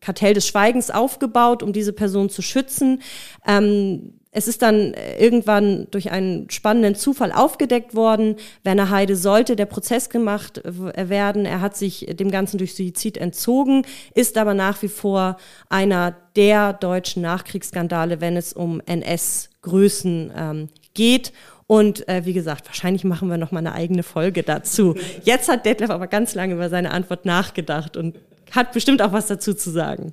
[0.00, 3.02] Kartell des Schweigens aufgebaut, um diese Person zu schützen.
[3.46, 8.36] Ähm, es ist dann irgendwann durch einen spannenden Zufall aufgedeckt worden.
[8.64, 11.46] Werner Heide sollte der Prozess gemacht werden.
[11.46, 15.38] Er hat sich dem Ganzen durch Suizid entzogen, ist aber nach wie vor
[15.70, 21.32] einer der deutschen Nachkriegsskandale, wenn es um NS-Größen ähm, geht.
[21.66, 24.94] Und äh, wie gesagt, wahrscheinlich machen wir noch mal eine eigene Folge dazu.
[25.24, 28.16] Jetzt hat Detlef aber ganz lange über seine Antwort nachgedacht und
[28.52, 30.12] hat bestimmt auch was dazu zu sagen.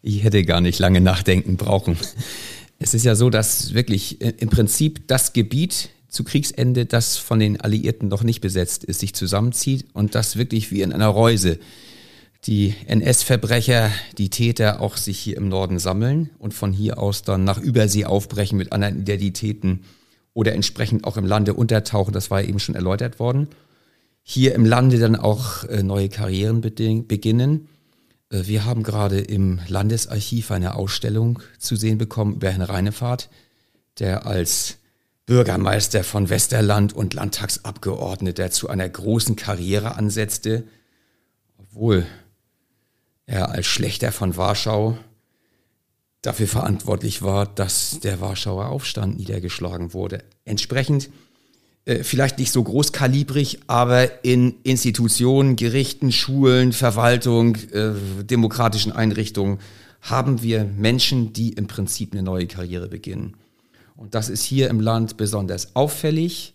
[0.00, 1.98] Ich hätte gar nicht lange nachdenken brauchen.
[2.78, 7.38] Es ist ja so, dass wirklich äh, im Prinzip das Gebiet zu Kriegsende, das von
[7.38, 11.58] den Alliierten noch nicht besetzt ist, sich zusammenzieht und das wirklich wie in einer Reuse
[12.46, 17.44] die NS-Verbrecher, die Täter auch sich hier im Norden sammeln und von hier aus dann
[17.44, 19.80] nach Übersee aufbrechen mit anderen Identitäten
[20.34, 23.48] oder entsprechend auch im Lande untertauchen, das war eben schon erläutert worden.
[24.22, 27.68] Hier im Lande dann auch äh, neue Karrieren beginnen.
[28.30, 33.30] Äh, wir haben gerade im Landesarchiv eine Ausstellung zu sehen bekommen über Herrn Reinefahrt,
[33.98, 34.76] der als
[35.26, 40.64] Bürgermeister von Westerland und Landtagsabgeordneter zu einer großen Karriere ansetzte,
[41.58, 42.06] obwohl
[43.26, 44.96] er als Schlechter von Warschau
[46.22, 50.24] dafür verantwortlich war, dass der Warschauer Aufstand niedergeschlagen wurde.
[50.44, 51.10] Entsprechend
[51.84, 57.92] äh, vielleicht nicht so großkalibrig, aber in Institutionen, Gerichten, Schulen, Verwaltung, äh,
[58.24, 59.58] demokratischen Einrichtungen
[60.00, 63.36] haben wir Menschen, die im Prinzip eine neue Karriere beginnen.
[63.96, 66.54] Und das ist hier im Land besonders auffällig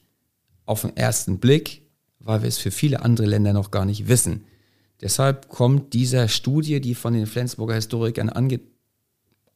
[0.66, 1.82] auf den ersten Blick,
[2.20, 4.46] weil wir es für viele andere Länder noch gar nicht wissen.
[5.02, 8.62] Deshalb kommt dieser Studie, die von den Flensburger Historikern ange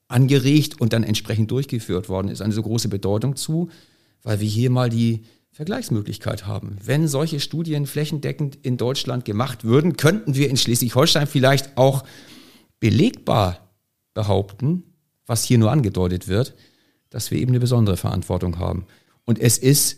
[0.07, 3.69] angeregt und dann entsprechend durchgeführt worden ist, eine so große Bedeutung zu,
[4.23, 6.77] weil wir hier mal die Vergleichsmöglichkeit haben.
[6.83, 12.03] Wenn solche Studien flächendeckend in Deutschland gemacht würden, könnten wir in Schleswig-Holstein vielleicht auch
[12.79, 13.67] belegbar
[14.13, 14.83] behaupten,
[15.25, 16.53] was hier nur angedeutet wird,
[17.09, 18.85] dass wir eben eine besondere Verantwortung haben.
[19.25, 19.97] Und es ist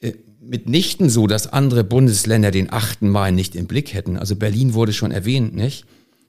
[0.00, 3.02] äh, mitnichten so, dass andere Bundesländer den 8.
[3.02, 4.16] Mai nicht im Blick hätten.
[4.16, 5.84] Also Berlin wurde schon erwähnt, nicht?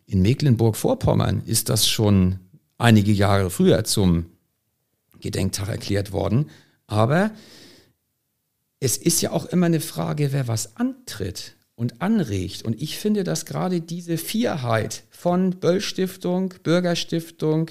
[0.06, 2.40] In Mecklenburg-Vorpommern ist das schon
[2.82, 4.26] einige Jahre früher zum
[5.20, 6.50] Gedenktag erklärt worden.
[6.88, 7.32] Aber
[8.80, 12.64] es ist ja auch immer eine Frage, wer was antritt und anregt.
[12.64, 17.70] Und ich finde, dass gerade diese Vierheit von Böll-Stiftung, Bürgerstiftung,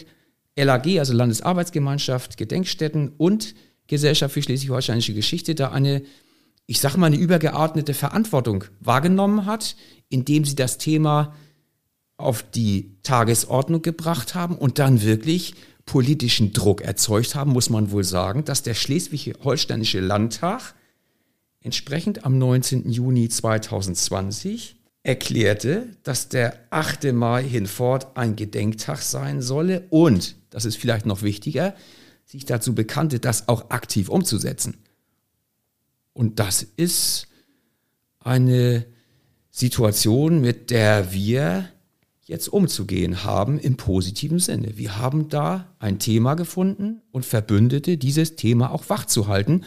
[0.57, 3.55] LAG, also Landesarbeitsgemeinschaft, Gedenkstätten und
[3.89, 6.03] Gesellschaft für schleswig-holsteinische Geschichte da eine,
[6.67, 9.75] ich sag mal, eine übergeordnete Verantwortung wahrgenommen hat,
[10.09, 11.35] indem sie das Thema
[12.23, 15.55] auf die Tagesordnung gebracht haben und dann wirklich
[15.87, 20.75] politischen Druck erzeugt haben, muss man wohl sagen, dass der schleswig-holsteinische Landtag
[21.61, 22.91] entsprechend am 19.
[22.91, 27.13] Juni 2020 erklärte, dass der 8.
[27.13, 31.75] Mai hinfort ein Gedenktag sein solle und, das ist vielleicht noch wichtiger,
[32.25, 34.77] sich dazu bekannte, das auch aktiv umzusetzen.
[36.13, 37.27] Und das ist
[38.21, 38.87] eine
[39.51, 41.69] Situation, mit der wir
[42.31, 44.79] jetzt umzugehen haben im positiven Sinne.
[44.79, 49.65] Wir haben da ein Thema gefunden und Verbündete, dieses Thema auch wachzuhalten.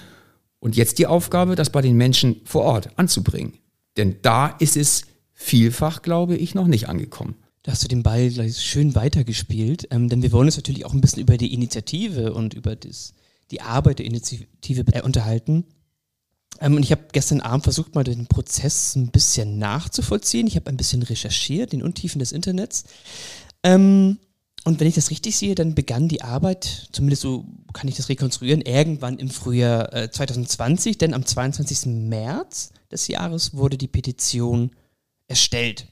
[0.59, 3.55] Und jetzt die Aufgabe, das bei den Menschen vor Ort anzubringen.
[3.97, 7.35] Denn da ist es vielfach, glaube ich, noch nicht angekommen.
[7.63, 10.93] Da hast du den Ball gleich schön weitergespielt, ähm, denn wir wollen uns natürlich auch
[10.93, 13.13] ein bisschen über die Initiative und über das,
[13.51, 15.65] die Arbeit der Initiative äh, unterhalten.
[16.59, 20.47] Ähm, und ich habe gestern Abend versucht, mal den Prozess ein bisschen nachzuvollziehen.
[20.47, 22.83] Ich habe ein bisschen recherchiert in den Untiefen des Internets.
[23.63, 24.19] Ähm,
[24.65, 28.07] und wenn ich das richtig sehe, dann begann die Arbeit, zumindest so kann ich das
[28.07, 31.87] rekonstruieren, irgendwann im Frühjahr äh, 2020, denn am 22.
[31.87, 34.71] März des Jahres wurde die Petition
[35.27, 35.87] erstellt.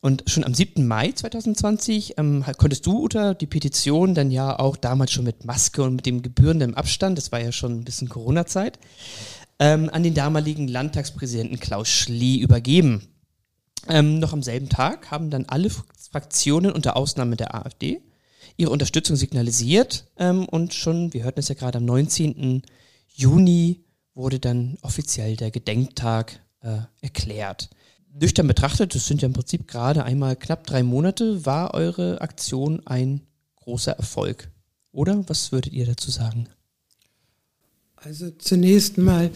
[0.00, 0.86] Und schon am 7.
[0.86, 5.82] Mai 2020 ähm, konntest du, Uta, die Petition dann ja auch damals schon mit Maske
[5.82, 8.78] und mit dem gebührenden Abstand, das war ja schon ein bisschen Corona-Zeit,
[9.58, 13.08] ähm, an den damaligen Landtagspräsidenten Klaus Schlie übergeben.
[13.88, 15.70] Ähm, noch am selben Tag haben dann alle
[16.10, 18.02] Fraktionen unter Ausnahme der AfD
[18.58, 22.62] ihre Unterstützung signalisiert ähm, und schon, wir hörten es ja gerade am 19.
[23.06, 27.70] Juni, wurde dann offiziell der Gedenktag äh, erklärt.
[28.12, 32.84] Nüchtern betrachtet, das sind ja im Prinzip gerade einmal knapp drei Monate, war eure Aktion
[32.84, 33.22] ein
[33.56, 34.50] großer Erfolg.
[34.90, 36.48] Oder was würdet ihr dazu sagen?
[38.04, 39.30] Also zunächst mal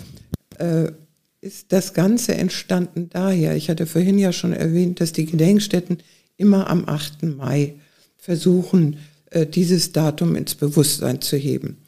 [0.59, 0.93] äh,
[1.41, 3.57] ist das Ganze entstanden daher.
[3.57, 5.99] Ich hatte vorhin ja schon erwähnt, dass die Gedenkstätten
[6.37, 7.25] immer am 8.
[7.25, 7.75] Mai
[8.17, 8.99] versuchen,
[9.31, 11.79] äh, dieses Datum ins Bewusstsein zu heben.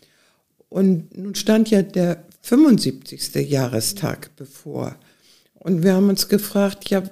[0.68, 3.48] Und nun stand ja der 75.
[3.48, 4.96] Jahrestag bevor.
[5.54, 7.04] Und wir haben uns gefragt, ja,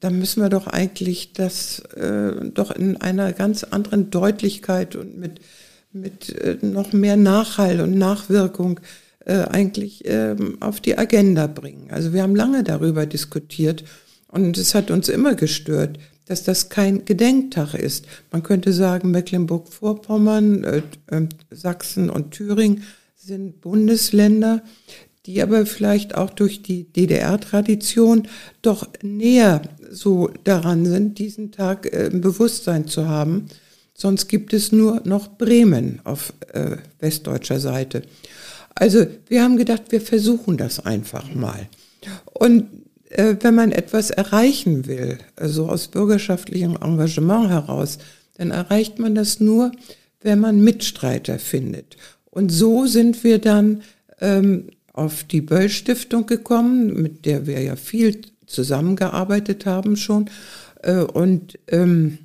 [0.00, 5.40] da müssen wir doch eigentlich das äh, doch in einer ganz anderen Deutlichkeit und mit,
[5.92, 8.80] mit äh, noch mehr Nachhall und Nachwirkung
[9.30, 11.90] äh, eigentlich ähm, auf die Agenda bringen.
[11.90, 13.84] Also wir haben lange darüber diskutiert
[14.26, 18.06] und es hat uns immer gestört, dass das kein Gedenktag ist.
[18.32, 22.82] Man könnte sagen, Mecklenburg-Vorpommern, äh, äh, Sachsen und Thüringen
[23.14, 24.62] sind Bundesländer,
[25.26, 28.26] die aber vielleicht auch durch die DDR-Tradition
[28.62, 29.62] doch näher
[29.92, 33.46] so daran sind, diesen Tag äh, im Bewusstsein zu haben.
[33.94, 38.02] Sonst gibt es nur noch Bremen auf äh, westdeutscher Seite.
[38.80, 41.68] Also wir haben gedacht, wir versuchen das einfach mal.
[42.32, 42.64] Und
[43.10, 47.98] äh, wenn man etwas erreichen will, also aus bürgerschaftlichem Engagement heraus,
[48.38, 49.70] dann erreicht man das nur,
[50.22, 51.98] wenn man Mitstreiter findet.
[52.30, 53.82] Und so sind wir dann
[54.18, 60.30] ähm, auf die Böll Stiftung gekommen, mit der wir ja viel zusammengearbeitet haben schon.
[60.82, 62.16] Äh, und ähm,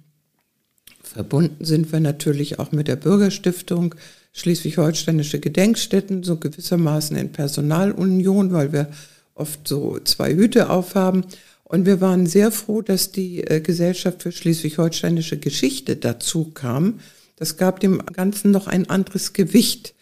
[1.03, 3.93] verbunden sind wir natürlich auch mit der Bürgerstiftung
[4.35, 8.89] schleswig-holsteinische Gedenkstätten, so gewissermaßen in Personalunion, weil wir
[9.33, 11.25] oft so zwei Hüte aufhaben.
[11.63, 16.99] Und wir waren sehr froh, dass die äh, Gesellschaft für schleswig-holsteinische Geschichte dazu kam.
[17.37, 19.95] Das gab dem Ganzen noch ein anderes Gewicht.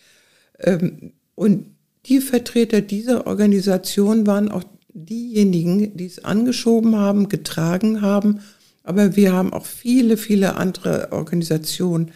[0.60, 1.68] Ähm, und
[2.08, 8.40] die Vertreter dieser Organisation waren auch diejenigen, die es angeschoben haben, getragen haben.
[8.84, 12.12] Aber wir haben auch viele, viele andere Organisationen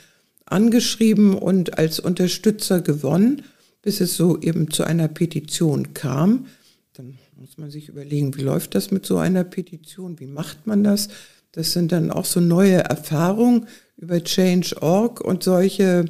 [0.52, 3.44] angeschrieben und als Unterstützer gewonnen,
[3.82, 6.48] bis es so eben zu einer Petition kam.
[6.94, 10.20] Dann muss man sich überlegen, wie läuft das mit so einer Petition?
[10.20, 11.10] Wie macht man das?
[11.52, 16.06] Das sind dann auch so neue Erfahrungen über Change.org und solche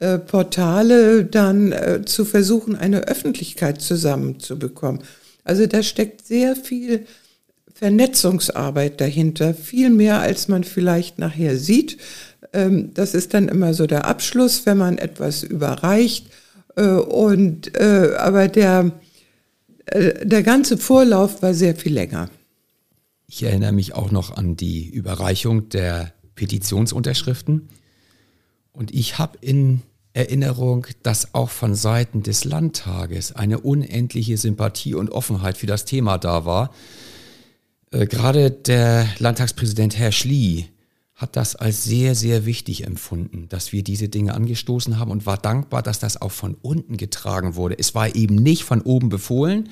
[0.00, 5.02] äh, Portale dann äh, zu versuchen, eine Öffentlichkeit zusammenzubekommen.
[5.44, 7.06] Also da steckt sehr viel
[7.74, 11.98] Vernetzungsarbeit dahinter, viel mehr als man vielleicht nachher sieht.
[12.54, 16.30] Ähm, das ist dann immer so der Abschluss, wenn man etwas überreicht.
[16.76, 18.92] Äh, und, äh, aber der,
[19.86, 22.30] äh, der ganze Vorlauf war sehr viel länger.
[23.26, 27.68] Ich erinnere mich auch noch an die Überreichung der Petitionsunterschriften.
[28.72, 29.82] Und ich habe in
[30.12, 36.18] Erinnerung, dass auch von Seiten des Landtages eine unendliche Sympathie und Offenheit für das Thema
[36.18, 36.72] da war.
[37.90, 40.66] Äh, gerade der Landtagspräsident Herr Schlie
[41.14, 45.38] hat das als sehr, sehr wichtig empfunden, dass wir diese Dinge angestoßen haben und war
[45.38, 47.78] dankbar, dass das auch von unten getragen wurde.
[47.78, 49.68] Es war eben nicht von oben befohlen,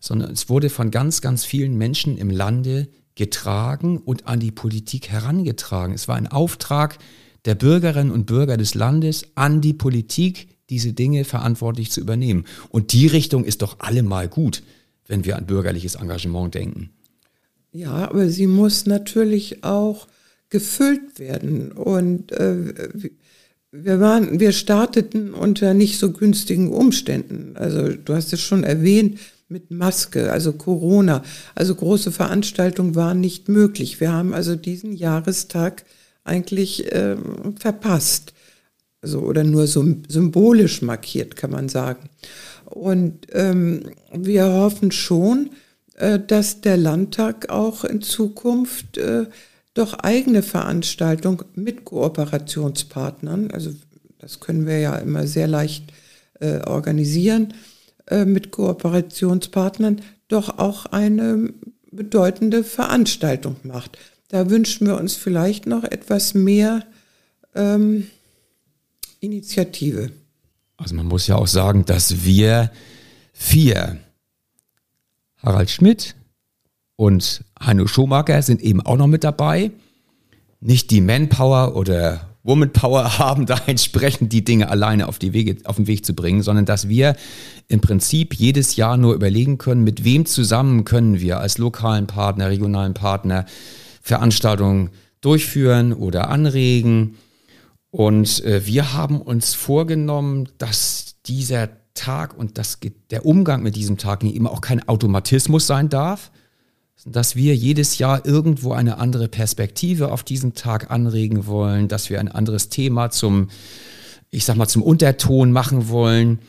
[0.00, 5.10] sondern es wurde von ganz, ganz vielen Menschen im Lande getragen und an die Politik
[5.10, 5.94] herangetragen.
[5.94, 6.98] Es war ein Auftrag
[7.44, 12.44] der Bürgerinnen und Bürger des Landes an die Politik, diese Dinge verantwortlich zu übernehmen.
[12.70, 14.62] Und die Richtung ist doch allemal gut,
[15.06, 16.90] wenn wir an bürgerliches Engagement denken.
[17.72, 20.08] Ja, aber sie muss natürlich auch
[20.50, 21.72] gefüllt werden.
[21.72, 22.74] Und äh,
[23.72, 27.56] wir waren, wir starteten unter nicht so günstigen Umständen.
[27.56, 31.22] Also du hast es schon erwähnt mit Maske, also Corona.
[31.54, 34.00] Also große Veranstaltungen waren nicht möglich.
[34.00, 35.84] Wir haben also diesen Jahrestag
[36.24, 37.16] eigentlich äh,
[37.58, 38.34] verpasst.
[39.02, 42.10] Also, oder nur symbolisch markiert, kann man sagen.
[42.66, 45.50] Und ähm, wir hoffen schon,
[45.94, 49.26] äh, dass der Landtag auch in Zukunft äh,
[49.74, 53.72] doch eigene Veranstaltungen mit Kooperationspartnern, also
[54.18, 55.92] das können wir ja immer sehr leicht
[56.40, 57.54] äh, organisieren,
[58.06, 61.52] äh, mit Kooperationspartnern doch auch eine
[61.90, 63.98] bedeutende Veranstaltung macht.
[64.28, 66.84] Da wünschen wir uns vielleicht noch etwas mehr
[67.54, 68.08] ähm,
[69.20, 70.12] Initiative.
[70.76, 72.70] Also man muss ja auch sagen, dass wir
[73.32, 73.98] vier,
[75.38, 76.14] Harald Schmidt,
[77.00, 79.70] und Heino Schumacher sind eben auch noch mit dabei.
[80.60, 85.76] Nicht die Manpower oder Womanpower haben, da entsprechend die Dinge alleine auf, die Wege, auf
[85.76, 87.16] den Weg zu bringen, sondern dass wir
[87.68, 92.50] im Prinzip jedes Jahr nur überlegen können, mit wem zusammen können wir als lokalen Partner,
[92.50, 93.46] regionalen Partner
[94.02, 94.90] Veranstaltungen
[95.22, 97.16] durchführen oder anregen.
[97.90, 102.78] Und äh, wir haben uns vorgenommen, dass dieser Tag und das,
[103.10, 106.30] der Umgang mit diesem Tag eben auch kein Automatismus sein darf,
[107.06, 112.20] dass wir jedes Jahr irgendwo eine andere Perspektive auf diesen Tag anregen wollen, dass wir
[112.20, 113.48] ein anderes Thema zum,
[114.30, 116.40] ich sag mal, zum Unterton machen wollen.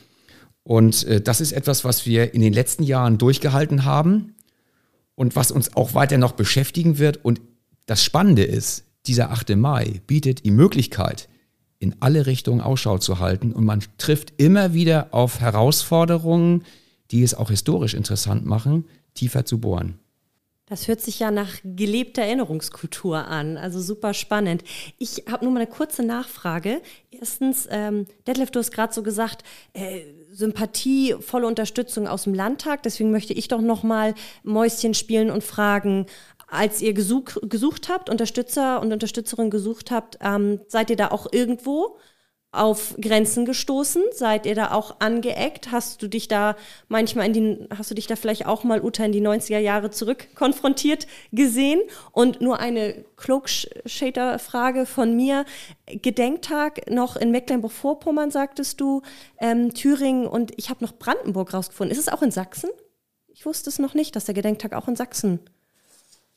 [0.64, 4.36] Und äh, das ist etwas, was wir in den letzten Jahren durchgehalten haben
[5.16, 7.24] und was uns auch weiter noch beschäftigen wird.
[7.24, 7.42] Und
[7.86, 9.56] das Spannende ist, dieser 8.
[9.56, 11.28] Mai bietet die Möglichkeit,
[11.80, 16.64] in alle Richtungen Ausschau zu halten und man trifft immer wieder auf Herausforderungen,
[17.10, 18.86] die es auch historisch interessant machen,
[19.16, 19.98] tiefer zu bohren.
[20.72, 24.64] Das hört sich ja nach gelebter Erinnerungskultur an, also super spannend.
[25.00, 26.82] Ich habe nur mal eine kurze Nachfrage.
[27.12, 29.44] Erstens, ähm, Detlef, du hast gerade so gesagt,
[29.74, 30.00] äh,
[30.32, 32.84] Sympathie, volle Unterstützung aus dem Landtag.
[32.84, 34.14] Deswegen möchte ich doch noch mal
[34.44, 36.06] Mäuschen spielen und fragen,
[36.48, 41.28] als ihr gesuch, gesucht habt, Unterstützer und Unterstützerinnen gesucht habt, ähm, seid ihr da auch
[41.34, 41.98] irgendwo
[42.52, 44.04] auf Grenzen gestoßen?
[44.12, 45.72] Seid ihr da auch angeeckt?
[45.72, 46.56] Hast du dich da
[46.90, 49.90] manchmal in die, hast du dich da vielleicht auch mal, Uta, in die 90er Jahre
[49.90, 51.82] zurück konfrontiert gesehen?
[52.12, 55.46] Und nur eine Cloak-Shader-Frage von mir.
[55.86, 59.02] Gedenktag noch in Mecklenburg-Vorpommern, sagtest du,
[59.40, 61.92] ähm, Thüringen und ich habe noch Brandenburg rausgefunden.
[61.92, 62.70] Ist es auch in Sachsen?
[63.28, 65.40] Ich wusste es noch nicht, dass der Gedenktag auch in Sachsen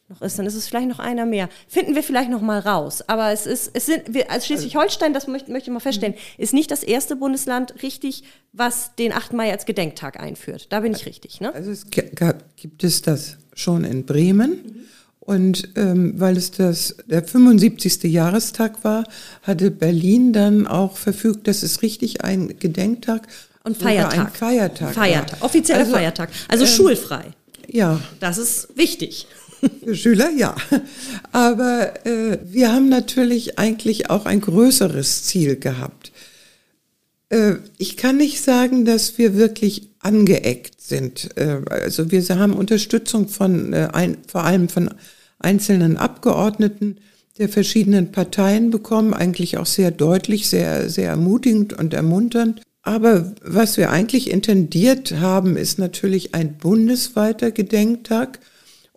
[0.09, 1.49] noch ist, dann ist es vielleicht noch einer mehr.
[1.67, 3.03] Finden wir vielleicht noch mal raus.
[3.09, 6.53] Aber es ist, es sind, wir, als Schleswig-Holstein, das möchte, möchte ich mal feststellen, ist
[6.53, 9.33] nicht das erste Bundesland richtig, was den 8.
[9.33, 10.67] Mai als Gedenktag einführt.
[10.71, 11.55] Da bin ich richtig, ne?
[11.55, 14.51] Also es gab, gibt es das schon in Bremen.
[14.51, 14.85] Mhm.
[15.21, 18.03] Und ähm, weil es das der 75.
[18.03, 19.05] Jahrestag war,
[19.43, 23.27] hatte Berlin dann auch verfügt, dass es richtig ein Gedenktag
[23.63, 24.19] und Feiertag.
[24.19, 24.95] Ein Feiertag.
[24.95, 25.43] Feiertag.
[25.43, 26.29] Offizieller also, Feiertag.
[26.49, 27.25] Also ähm, schulfrei.
[27.69, 28.01] Ja.
[28.21, 29.27] Das ist wichtig.
[29.85, 30.55] Für Schüler, ja.
[31.33, 36.13] Aber äh, wir haben natürlich eigentlich auch ein größeres Ziel gehabt.
[37.29, 41.37] Äh, ich kann nicht sagen, dass wir wirklich angeeckt sind.
[41.37, 44.91] Äh, also wir haben Unterstützung von äh, ein, vor allem von
[45.39, 46.99] einzelnen Abgeordneten
[47.39, 52.63] der verschiedenen Parteien bekommen, eigentlich auch sehr deutlich, sehr, sehr ermutigend und ermunternd.
[52.83, 58.39] Aber was wir eigentlich intendiert haben, ist natürlich ein bundesweiter Gedenktag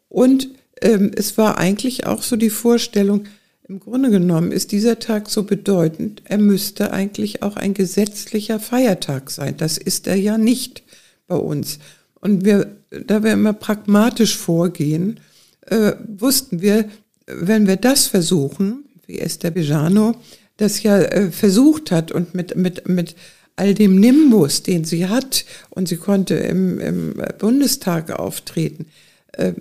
[0.10, 0.50] und
[0.82, 3.26] ähm, es war eigentlich auch so die Vorstellung,
[3.68, 9.30] im Grunde genommen ist dieser Tag so bedeutend, er müsste eigentlich auch ein gesetzlicher Feiertag
[9.30, 9.56] sein.
[9.58, 10.84] Das ist er ja nicht
[11.28, 11.80] bei uns.
[12.22, 15.20] Und wir, da wir immer pragmatisch vorgehen,
[15.66, 16.86] äh, wussten wir,
[17.26, 20.16] wenn wir das versuchen, wie Esther Bejano
[20.56, 23.16] das ja äh, versucht hat und mit, mit, mit
[23.56, 28.88] all dem Nimbus, den sie hat, und sie konnte im, im Bundestag auftreten,
[29.34, 29.54] äh,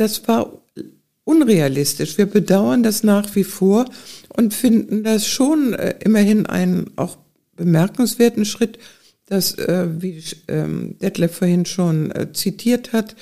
[0.00, 0.62] das war
[1.24, 2.18] unrealistisch.
[2.18, 3.84] Wir bedauern das nach wie vor
[4.34, 7.18] und finden das schon äh, immerhin einen auch
[7.54, 8.78] bemerkenswerten Schritt,
[9.26, 13.14] dass, äh, wie ähm, Detlef vorhin schon äh, zitiert hat,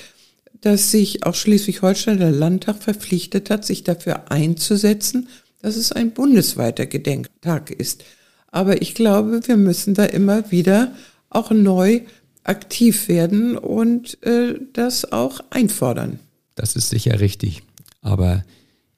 [0.61, 5.27] dass sich auch Schleswig-Holstein der Landtag verpflichtet hat, sich dafür einzusetzen,
[5.61, 8.03] dass es ein bundesweiter Gedenktag ist.
[8.51, 10.93] Aber ich glaube, wir müssen da immer wieder
[11.29, 12.01] auch neu
[12.43, 16.19] aktiv werden und äh, das auch einfordern.
[16.59, 17.63] Das ist sicher richtig.
[18.01, 18.43] Aber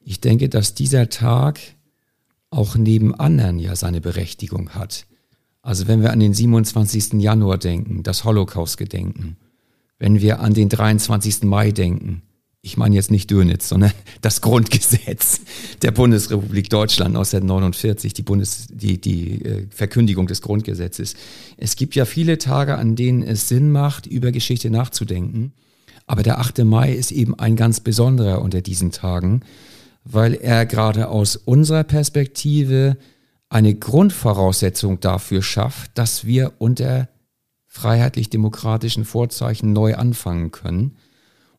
[0.04, 1.60] ich denke, dass dieser Tag
[2.50, 5.06] auch neben anderen ja seine Berechtigung hat.
[5.62, 7.22] Also wenn wir an den 27.
[7.22, 9.38] Januar denken, das Holocaust-Gedenken,
[10.00, 11.44] wenn wir an den 23.
[11.44, 12.24] Mai denken,
[12.64, 13.92] ich meine jetzt nicht Dönitz, sondern
[14.22, 15.42] das Grundgesetz
[15.84, 21.14] der Bundesrepublik Deutschland 1949, die, Bundes, die, die äh, Verkündigung des Grundgesetzes.
[21.58, 25.54] Es gibt ja viele Tage, an denen es Sinn macht, über Geschichte nachzudenken.
[26.12, 26.66] Aber der 8.
[26.66, 29.44] Mai ist eben ein ganz besonderer unter diesen Tagen,
[30.04, 32.98] weil er gerade aus unserer Perspektive
[33.48, 37.08] eine Grundvoraussetzung dafür schafft, dass wir unter
[37.68, 40.98] freiheitlich-demokratischen Vorzeichen neu anfangen können.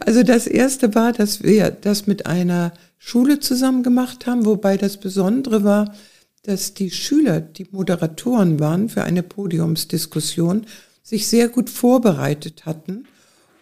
[0.00, 2.72] Also das erste war, dass wir das mit einer
[3.02, 5.94] Schule zusammen gemacht haben, wobei das Besondere war,
[6.42, 10.66] dass die Schüler, die Moderatoren waren für eine Podiumsdiskussion,
[11.02, 13.06] sich sehr gut vorbereitet hatten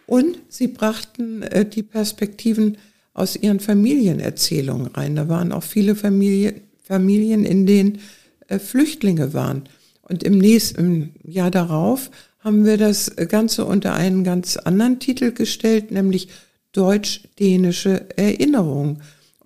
[0.05, 2.77] und sie brachten äh, die Perspektiven
[3.13, 5.15] aus ihren Familienerzählungen rein.
[5.15, 7.99] Da waren auch viele Familie, Familien, in denen
[8.49, 9.63] äh, Flüchtlinge waren.
[10.01, 15.31] Und im nächsten im Jahr darauf haben wir das Ganze unter einen ganz anderen Titel
[15.31, 16.27] gestellt, nämlich
[16.73, 18.99] Deutsch-Dänische Erinnerung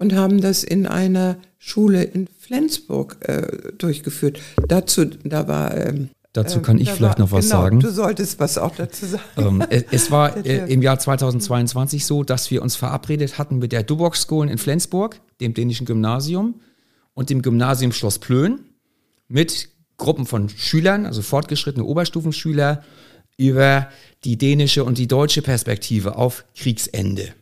[0.04, 4.42] und haben das in einer Schule in Flensburg äh, durchgeführt.
[4.68, 7.80] Dazu, da war ähm, Dazu kann ich vielleicht war, noch was genau, sagen.
[7.80, 9.22] Du solltest was auch dazu sagen.
[9.38, 13.84] Ähm, es, war äh, im Jahr 2022 so, dass wir uns verabredet hatten mit der
[13.84, 16.60] Dubox School in Flensburg, dem dänischen Gymnasium
[17.14, 18.62] und dem Gymnasium Schloss Plön
[19.28, 22.84] mit Gruppen von Schülern, also fortgeschrittene Oberstufenschüler,
[23.38, 23.90] über
[24.26, 27.34] die dänische und die deutsche Perspektive auf Kriegsende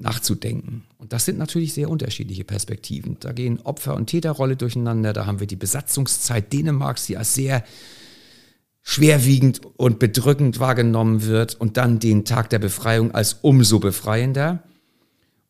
[0.00, 0.84] nachzudenken.
[0.98, 3.16] Und das sind natürlich sehr unterschiedliche Perspektiven.
[3.20, 5.12] Da gehen Opfer- und Täterrolle durcheinander.
[5.12, 7.64] Da haben wir die Besatzungszeit Dänemarks, die als sehr
[8.82, 11.54] schwerwiegend und bedrückend wahrgenommen wird.
[11.54, 14.62] Und dann den Tag der Befreiung als umso befreiender.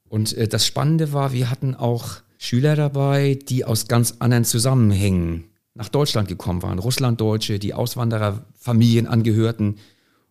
[0.09, 5.45] Und äh, das Spannende war, wir hatten auch Schüler dabei, die aus ganz anderen Zusammenhängen
[5.75, 6.79] nach Deutschland gekommen waren.
[6.79, 9.77] Russlanddeutsche, die Auswandererfamilien angehörten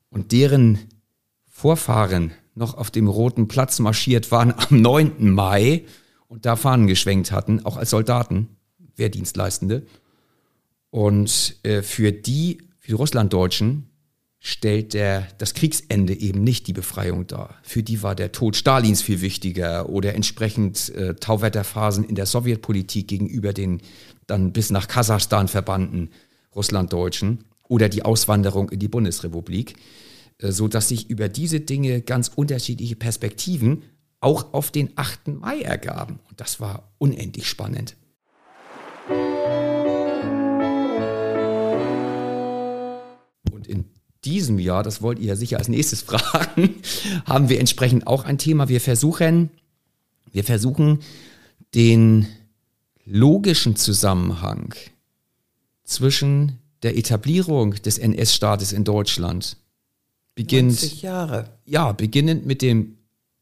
[0.09, 0.79] und deren
[1.47, 5.31] Vorfahren noch auf dem Roten Platz marschiert waren am 9.
[5.31, 5.85] Mai
[6.27, 8.47] und da Fahnen geschwenkt hatten, auch als Soldaten,
[8.95, 9.85] Wehrdienstleistende.
[10.89, 13.89] Und äh, für die, für die Russlanddeutschen,
[14.39, 17.55] stellt der, das Kriegsende eben nicht die Befreiung dar.
[17.61, 23.07] Für die war der Tod Stalins viel wichtiger oder entsprechend äh, Tauwetterphasen in der Sowjetpolitik
[23.07, 23.81] gegenüber den
[24.27, 26.09] dann bis nach Kasachstan verbannten
[26.55, 29.75] Russlanddeutschen oder die Auswanderung in die Bundesrepublik.
[30.39, 33.83] Äh, so dass sich über diese Dinge ganz unterschiedliche Perspektiven
[34.21, 35.29] auch auf den 8.
[35.29, 36.19] Mai ergaben.
[36.29, 37.95] Und das war unendlich spannend.
[43.51, 43.85] Und in
[44.25, 46.75] diesem Jahr, das wollt ihr ja sicher als nächstes fragen,
[47.25, 48.67] haben wir entsprechend auch ein Thema.
[48.67, 49.51] Wir versuchen,
[50.31, 50.99] wir versuchen
[51.75, 52.27] den
[53.05, 54.75] logischen Zusammenhang
[55.83, 59.57] zwischen der Etablierung des NS-Staates in Deutschland
[60.39, 60.71] beginnt.
[60.71, 61.49] 90 Jahre.
[61.65, 62.97] Ja, beginnend mit dem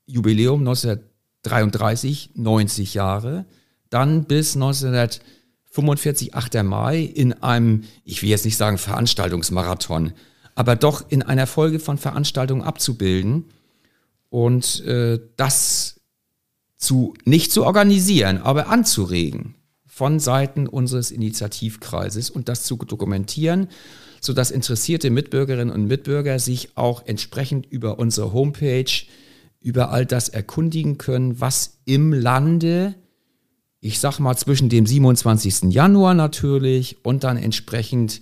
[0.08, 3.46] Jubiläum 1933, 90 Jahre,
[3.92, 6.64] dann bis 1945, 8.
[6.64, 10.14] Mai, in einem, ich will jetzt nicht sagen Veranstaltungsmarathon,
[10.56, 13.46] aber doch in einer Folge von Veranstaltungen abzubilden
[14.30, 16.02] und äh, das
[16.78, 19.54] zu, nicht zu organisieren, aber anzuregen
[19.86, 23.68] von Seiten unseres Initiativkreises und das zu dokumentieren
[24.22, 28.86] sodass interessierte Mitbürgerinnen und Mitbürger sich auch entsprechend über unsere Homepage
[29.60, 32.96] über all das erkundigen können, was im Lande,
[33.80, 35.74] ich sag mal zwischen dem 27.
[35.74, 38.20] Januar natürlich und dann entsprechend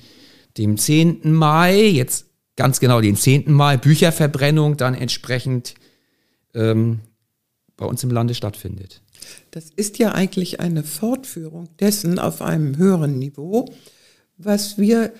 [0.58, 1.34] dem 10.
[1.34, 2.26] Mai, jetzt
[2.56, 3.52] ganz genau den 10.
[3.52, 5.76] Mai, Bücherverbrennung dann entsprechend
[6.54, 7.02] ähm,
[7.78, 9.02] bei uns im Lande stattfindet.
[9.52, 13.66] Das ist ja eigentlich eine Fortführung dessen auf einem höheren Niveau,
[14.38, 15.14] was wir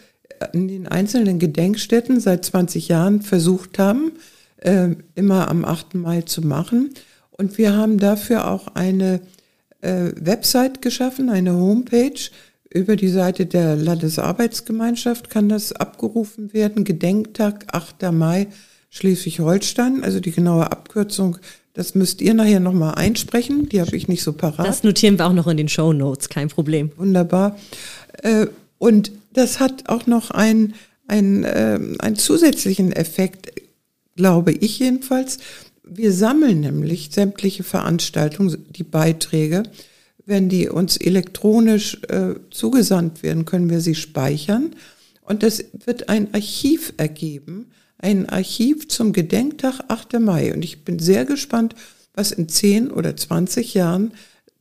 [0.54, 4.14] in den einzelnen Gedenkstätten seit 20 Jahren versucht haben,
[4.58, 5.96] äh, immer am 8.
[5.96, 6.92] Mai zu machen.
[7.32, 9.22] Und wir haben dafür auch eine
[9.82, 12.20] äh, Website geschaffen, eine Homepage.
[12.74, 16.84] Über die Seite der Landesarbeitsgemeinschaft kann das abgerufen werden.
[16.84, 18.12] Gedenktag 8.
[18.12, 18.48] Mai
[18.90, 21.38] Schleswig-Holstein, also die genaue Abkürzung
[21.76, 23.68] das müsst ihr nachher nochmal einsprechen.
[23.68, 24.66] Die habe ich nicht so parat.
[24.66, 26.90] Das notieren wir auch noch in den Show Notes, kein Problem.
[26.96, 27.58] Wunderbar.
[28.24, 28.48] Äh,
[28.86, 30.76] und das hat auch noch einen,
[31.08, 31.46] einen,
[32.00, 33.52] einen zusätzlichen Effekt,
[34.16, 35.40] glaube ich jedenfalls.
[35.84, 39.64] Wir sammeln nämlich sämtliche Veranstaltungen, die Beiträge.
[40.26, 44.76] Wenn die uns elektronisch äh, zugesandt werden, können wir sie speichern.
[45.22, 47.68] Und das wird ein Archiv ergeben
[47.98, 50.20] ein Archiv zum Gedenktag 8.
[50.20, 50.54] Mai.
[50.54, 51.76] Und ich bin sehr gespannt,
[52.14, 54.14] was in 10 oder 20 Jahren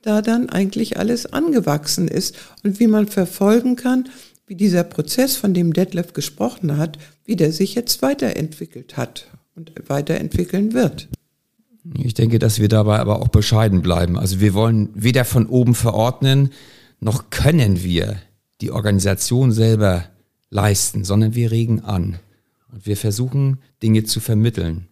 [0.04, 4.08] da dann eigentlich alles angewachsen ist und wie man verfolgen kann,
[4.46, 9.72] wie dieser Prozess, von dem Detlef gesprochen hat, wie der sich jetzt weiterentwickelt hat und
[9.88, 11.08] weiterentwickeln wird.
[11.98, 14.18] Ich denke, dass wir dabei aber auch bescheiden bleiben.
[14.18, 16.50] Also wir wollen weder von oben verordnen,
[17.00, 18.16] noch können wir
[18.60, 20.04] die Organisation selber
[20.50, 22.18] leisten, sondern wir regen an.
[22.72, 24.88] Und wir versuchen, Dinge zu vermitteln.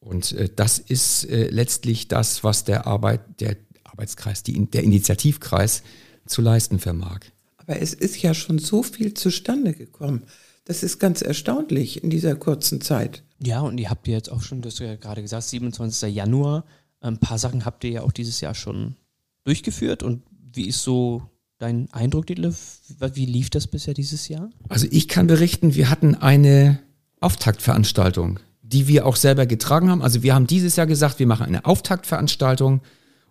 [0.00, 3.56] Und äh, das ist äh, letztlich das, was der Arbeit, der
[3.96, 5.82] Arbeitskreis, die, der Initiativkreis
[6.26, 7.20] zu leisten vermag.
[7.56, 10.24] Aber es ist ja schon so viel zustande gekommen.
[10.64, 13.22] Das ist ganz erstaunlich in dieser kurzen Zeit.
[13.42, 16.14] Ja, und ihr habt jetzt auch schon, du hast ja gerade gesagt, 27.
[16.14, 16.64] Januar.
[17.00, 18.96] Ein paar Sachen habt ihr ja auch dieses Jahr schon
[19.44, 20.02] durchgeführt.
[20.02, 20.22] Und
[20.52, 21.22] wie ist so
[21.58, 22.80] dein Eindruck, Detlef?
[23.14, 24.50] Wie lief das bisher dieses Jahr?
[24.68, 26.80] Also ich kann berichten, wir hatten eine
[27.20, 30.02] Auftaktveranstaltung, die wir auch selber getragen haben.
[30.02, 32.80] Also wir haben dieses Jahr gesagt, wir machen eine Auftaktveranstaltung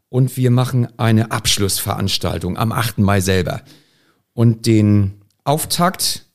[0.09, 2.99] und wir machen eine Abschlussveranstaltung am 8.
[2.99, 3.61] Mai selber.
[4.33, 6.25] Und den Auftakt,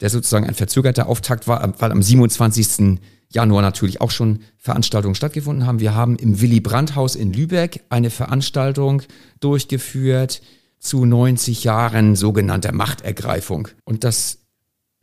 [0.00, 3.00] der sozusagen ein verzögerter Auftakt war, weil am 27.
[3.28, 5.80] Januar natürlich auch schon Veranstaltungen stattgefunden haben.
[5.80, 9.02] Wir haben im Willy Brandt Haus in Lübeck eine Veranstaltung
[9.40, 10.42] durchgeführt
[10.78, 13.68] zu 90 Jahren sogenannter Machtergreifung.
[13.84, 14.38] Und das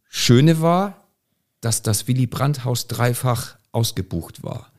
[0.10, 1.08] Schöne war,
[1.62, 4.72] dass das Willy Brandt-Haus dreifach ausgebucht war.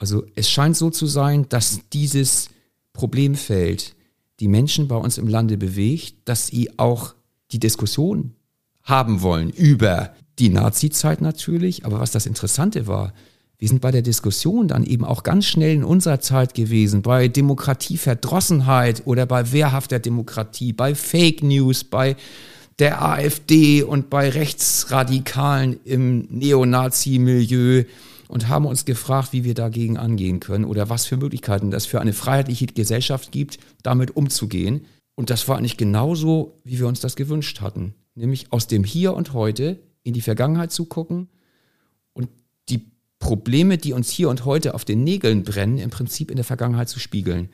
[0.00, 2.48] Also es scheint so zu sein, dass dieses
[2.94, 3.94] Problemfeld
[4.40, 7.14] die Menschen bei uns im Lande bewegt, dass sie auch
[7.52, 8.32] die Diskussion
[8.82, 11.84] haben wollen über die Nazi-Zeit natürlich.
[11.84, 13.12] Aber was das Interessante war,
[13.58, 17.28] wir sind bei der Diskussion dann eben auch ganz schnell in unserer Zeit gewesen, bei
[17.28, 22.16] Demokratieverdrossenheit oder bei wehrhafter Demokratie, bei Fake News, bei
[22.78, 27.84] der AfD und bei Rechtsradikalen im Neonazi-Milieu
[28.30, 32.00] und haben uns gefragt, wie wir dagegen angehen können oder was für Möglichkeiten das für
[32.00, 34.86] eine freiheitliche Gesellschaft gibt, damit umzugehen.
[35.16, 37.94] Und das war eigentlich genauso, wie wir uns das gewünscht hatten.
[38.14, 41.28] Nämlich aus dem Hier und Heute in die Vergangenheit zu gucken
[42.12, 42.28] und
[42.68, 46.44] die Probleme, die uns hier und heute auf den Nägeln brennen, im Prinzip in der
[46.44, 47.48] Vergangenheit zu spiegeln.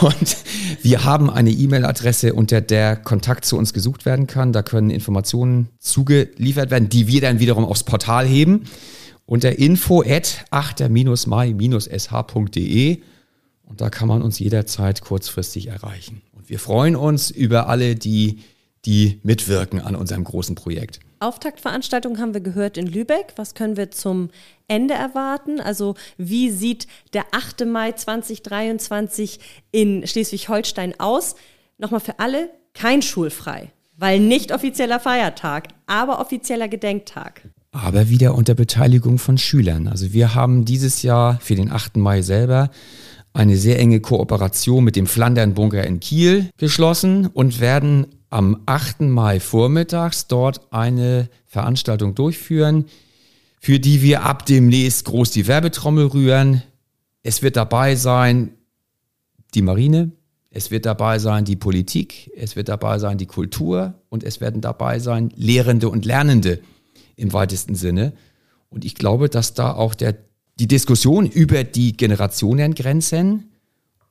[0.00, 0.36] Und
[0.82, 4.52] wir haben eine E-Mail-Adresse, unter der Kontakt zu uns gesucht werden kann.
[4.52, 8.64] Da können Informationen zugeliefert werden, die wir dann wiederum aufs Portal heben.
[9.26, 12.98] Unter info at 8-mai-sh.de
[13.66, 16.22] und da kann man uns jederzeit kurzfristig erreichen.
[16.46, 18.40] Wir freuen uns über alle, die,
[18.84, 21.00] die mitwirken an unserem großen Projekt.
[21.20, 23.32] Auftaktveranstaltung haben wir gehört in Lübeck.
[23.36, 24.28] Was können wir zum
[24.68, 25.60] Ende erwarten?
[25.60, 27.64] Also wie sieht der 8.
[27.64, 29.40] Mai 2023
[29.72, 31.34] in Schleswig-Holstein aus?
[31.78, 37.40] Nochmal für alle, kein schulfrei, weil nicht offizieller Feiertag, aber offizieller Gedenktag.
[37.72, 39.88] Aber wieder unter Beteiligung von Schülern.
[39.88, 41.96] Also wir haben dieses Jahr für den 8.
[41.96, 42.70] Mai selber
[43.34, 49.02] eine sehr enge Kooperation mit dem Flandern-Bunker in Kiel geschlossen und werden am 8.
[49.02, 52.86] Mai vormittags dort eine Veranstaltung durchführen,
[53.60, 56.62] für die wir ab demnächst groß die Werbetrommel rühren.
[57.22, 58.50] Es wird dabei sein
[59.54, 60.12] die Marine,
[60.50, 64.60] es wird dabei sein die Politik, es wird dabei sein die Kultur und es werden
[64.60, 66.60] dabei sein Lehrende und Lernende
[67.16, 68.12] im weitesten Sinne.
[68.68, 70.16] Und ich glaube, dass da auch der
[70.56, 73.50] die Diskussion über die Generationengrenzen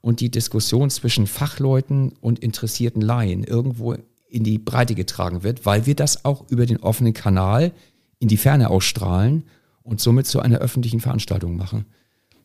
[0.01, 3.95] und die Diskussion zwischen Fachleuten und interessierten Laien irgendwo
[4.29, 7.71] in die Breite getragen wird, weil wir das auch über den offenen Kanal
[8.19, 9.43] in die Ferne ausstrahlen
[9.83, 11.85] und somit zu einer öffentlichen Veranstaltung machen.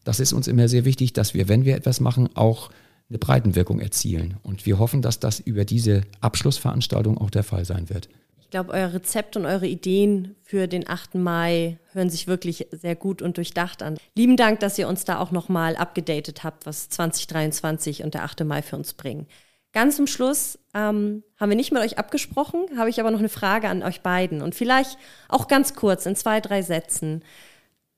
[0.04, 2.70] Das ist uns immer sehr wichtig, dass wir, wenn wir etwas machen, auch
[3.08, 4.36] eine Breitenwirkung erzielen.
[4.42, 8.08] Und wir hoffen, dass das über diese Abschlussveranstaltung auch der Fall sein wird.
[8.48, 11.16] Ich glaube, euer Rezept und eure Ideen für den 8.
[11.16, 13.98] Mai hören sich wirklich sehr gut und durchdacht an.
[14.14, 18.44] Lieben Dank, dass ihr uns da auch nochmal abgedatet habt, was 2023 und der 8.
[18.44, 19.26] Mai für uns bringen.
[19.74, 23.28] Ganz zum Schluss ähm, haben wir nicht mit euch abgesprochen, habe ich aber noch eine
[23.28, 24.96] Frage an euch beiden und vielleicht
[25.28, 27.22] auch ganz kurz in zwei, drei Sätzen.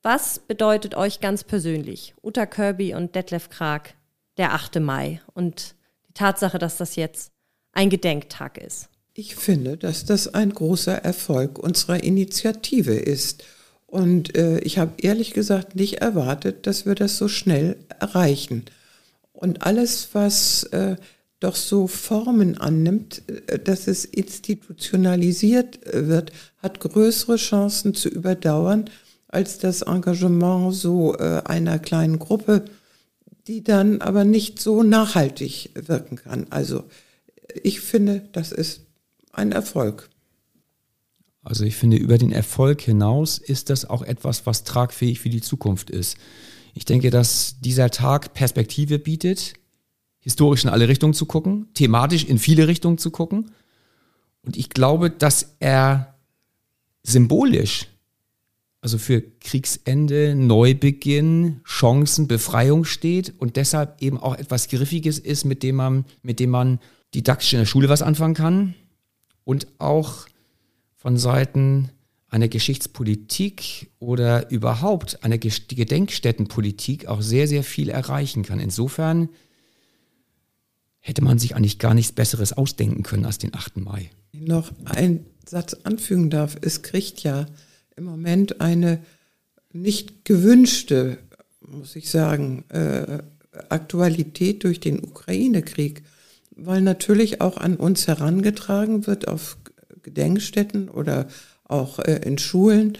[0.02, 3.94] Was bedeutet euch ganz persönlich, Uta Kirby und Detlef Krag,
[4.36, 4.80] der 8.
[4.80, 5.76] Mai und
[6.08, 7.30] die Tatsache, dass das jetzt
[7.70, 8.90] ein Gedenktag ist?
[9.20, 13.44] Ich finde, dass das ein großer Erfolg unserer Initiative ist.
[13.86, 18.64] Und äh, ich habe ehrlich gesagt nicht erwartet, dass wir das so schnell erreichen.
[19.34, 20.96] Und alles, was äh,
[21.38, 28.88] doch so Formen annimmt, äh, dass es institutionalisiert äh, wird, hat größere Chancen zu überdauern
[29.28, 32.64] als das Engagement so äh, einer kleinen Gruppe,
[33.46, 36.46] die dann aber nicht so nachhaltig wirken kann.
[36.48, 36.84] Also
[37.62, 38.86] ich finde, das ist
[39.32, 40.10] ein Erfolg.
[41.42, 45.40] Also ich finde, über den Erfolg hinaus ist das auch etwas, was tragfähig für die
[45.40, 46.16] Zukunft ist.
[46.74, 49.54] Ich denke, dass dieser Tag Perspektive bietet,
[50.20, 53.50] historisch in alle Richtungen zu gucken, thematisch in viele Richtungen zu gucken.
[54.42, 56.14] Und ich glaube, dass er
[57.02, 57.86] symbolisch,
[58.82, 65.62] also für Kriegsende, Neubeginn, Chancen, Befreiung steht und deshalb eben auch etwas Griffiges ist, mit
[65.62, 66.80] dem man, mit dem man
[67.14, 68.74] didaktisch in der Schule was anfangen kann,
[69.44, 70.26] und auch
[70.94, 71.90] von Seiten
[72.28, 78.60] einer Geschichtspolitik oder überhaupt einer Gedenkstättenpolitik auch sehr, sehr viel erreichen kann.
[78.60, 79.28] Insofern
[81.00, 83.78] hätte man sich eigentlich gar nichts Besseres ausdenken können als den 8.
[83.78, 84.10] Mai.
[84.32, 86.56] Noch ein Satz anfügen darf.
[86.60, 87.46] Es kriegt ja
[87.96, 89.02] im Moment eine
[89.72, 91.18] nicht gewünschte,
[91.60, 93.18] muss ich sagen, äh,
[93.68, 96.02] Aktualität durch den Ukraine-Krieg
[96.64, 99.56] weil natürlich auch an uns herangetragen wird auf
[100.02, 101.26] Gedenkstätten oder
[101.64, 102.98] auch äh, in Schulen,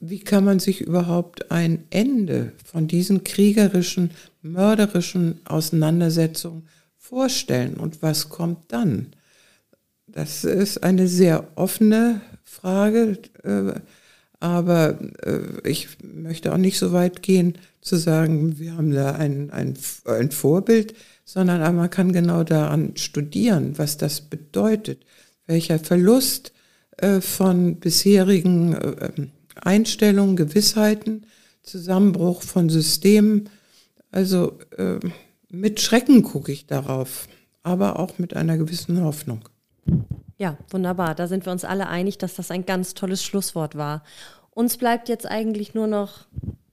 [0.00, 4.10] wie kann man sich überhaupt ein Ende von diesen kriegerischen,
[4.42, 9.14] mörderischen Auseinandersetzungen vorstellen und was kommt dann?
[10.06, 13.80] Das ist eine sehr offene Frage, äh,
[14.40, 19.50] aber äh, ich möchte auch nicht so weit gehen zu sagen, wir haben da ein,
[19.50, 20.94] ein, ein Vorbild
[21.32, 25.06] sondern man kann genau daran studieren, was das bedeutet,
[25.46, 26.52] welcher Verlust
[26.96, 29.12] äh, von bisherigen äh,
[29.54, 31.26] Einstellungen, Gewissheiten,
[31.62, 33.48] Zusammenbruch von Systemen.
[34.10, 34.98] Also äh,
[35.50, 37.28] mit Schrecken gucke ich darauf,
[37.62, 39.48] aber auch mit einer gewissen Hoffnung.
[40.40, 41.14] Ja, wunderbar.
[41.14, 44.02] Da sind wir uns alle einig, dass das ein ganz tolles Schlusswort war.
[44.52, 46.26] Uns bleibt jetzt eigentlich nur noch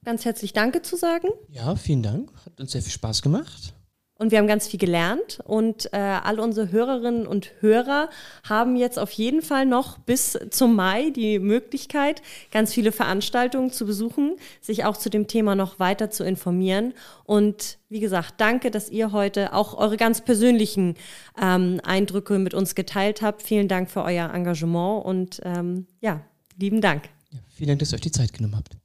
[0.05, 1.27] ganz herzlich Danke zu sagen.
[1.51, 2.31] Ja, vielen Dank.
[2.45, 3.73] Hat uns sehr viel Spaß gemacht.
[4.17, 8.09] Und wir haben ganz viel gelernt und äh, all unsere Hörerinnen und Hörer
[8.47, 13.85] haben jetzt auf jeden Fall noch bis zum Mai die Möglichkeit, ganz viele Veranstaltungen zu
[13.85, 16.93] besuchen, sich auch zu dem Thema noch weiter zu informieren.
[17.25, 20.95] Und wie gesagt, danke, dass ihr heute auch eure ganz persönlichen
[21.39, 23.43] ähm, Eindrücke mit uns geteilt habt.
[23.43, 26.21] Vielen Dank für euer Engagement und ähm, ja,
[26.59, 27.03] lieben Dank.
[27.31, 28.77] Ja, vielen Dank, dass ihr euch die Zeit genommen habt.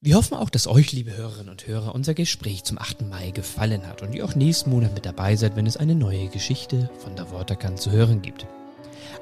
[0.00, 3.02] Wir hoffen auch, dass euch, liebe Hörerinnen und Hörer, unser Gespräch zum 8.
[3.02, 6.28] Mai gefallen hat und ihr auch nächsten Monat mit dabei seid, wenn es eine neue
[6.28, 8.46] Geschichte von der Waterkan zu hören gibt.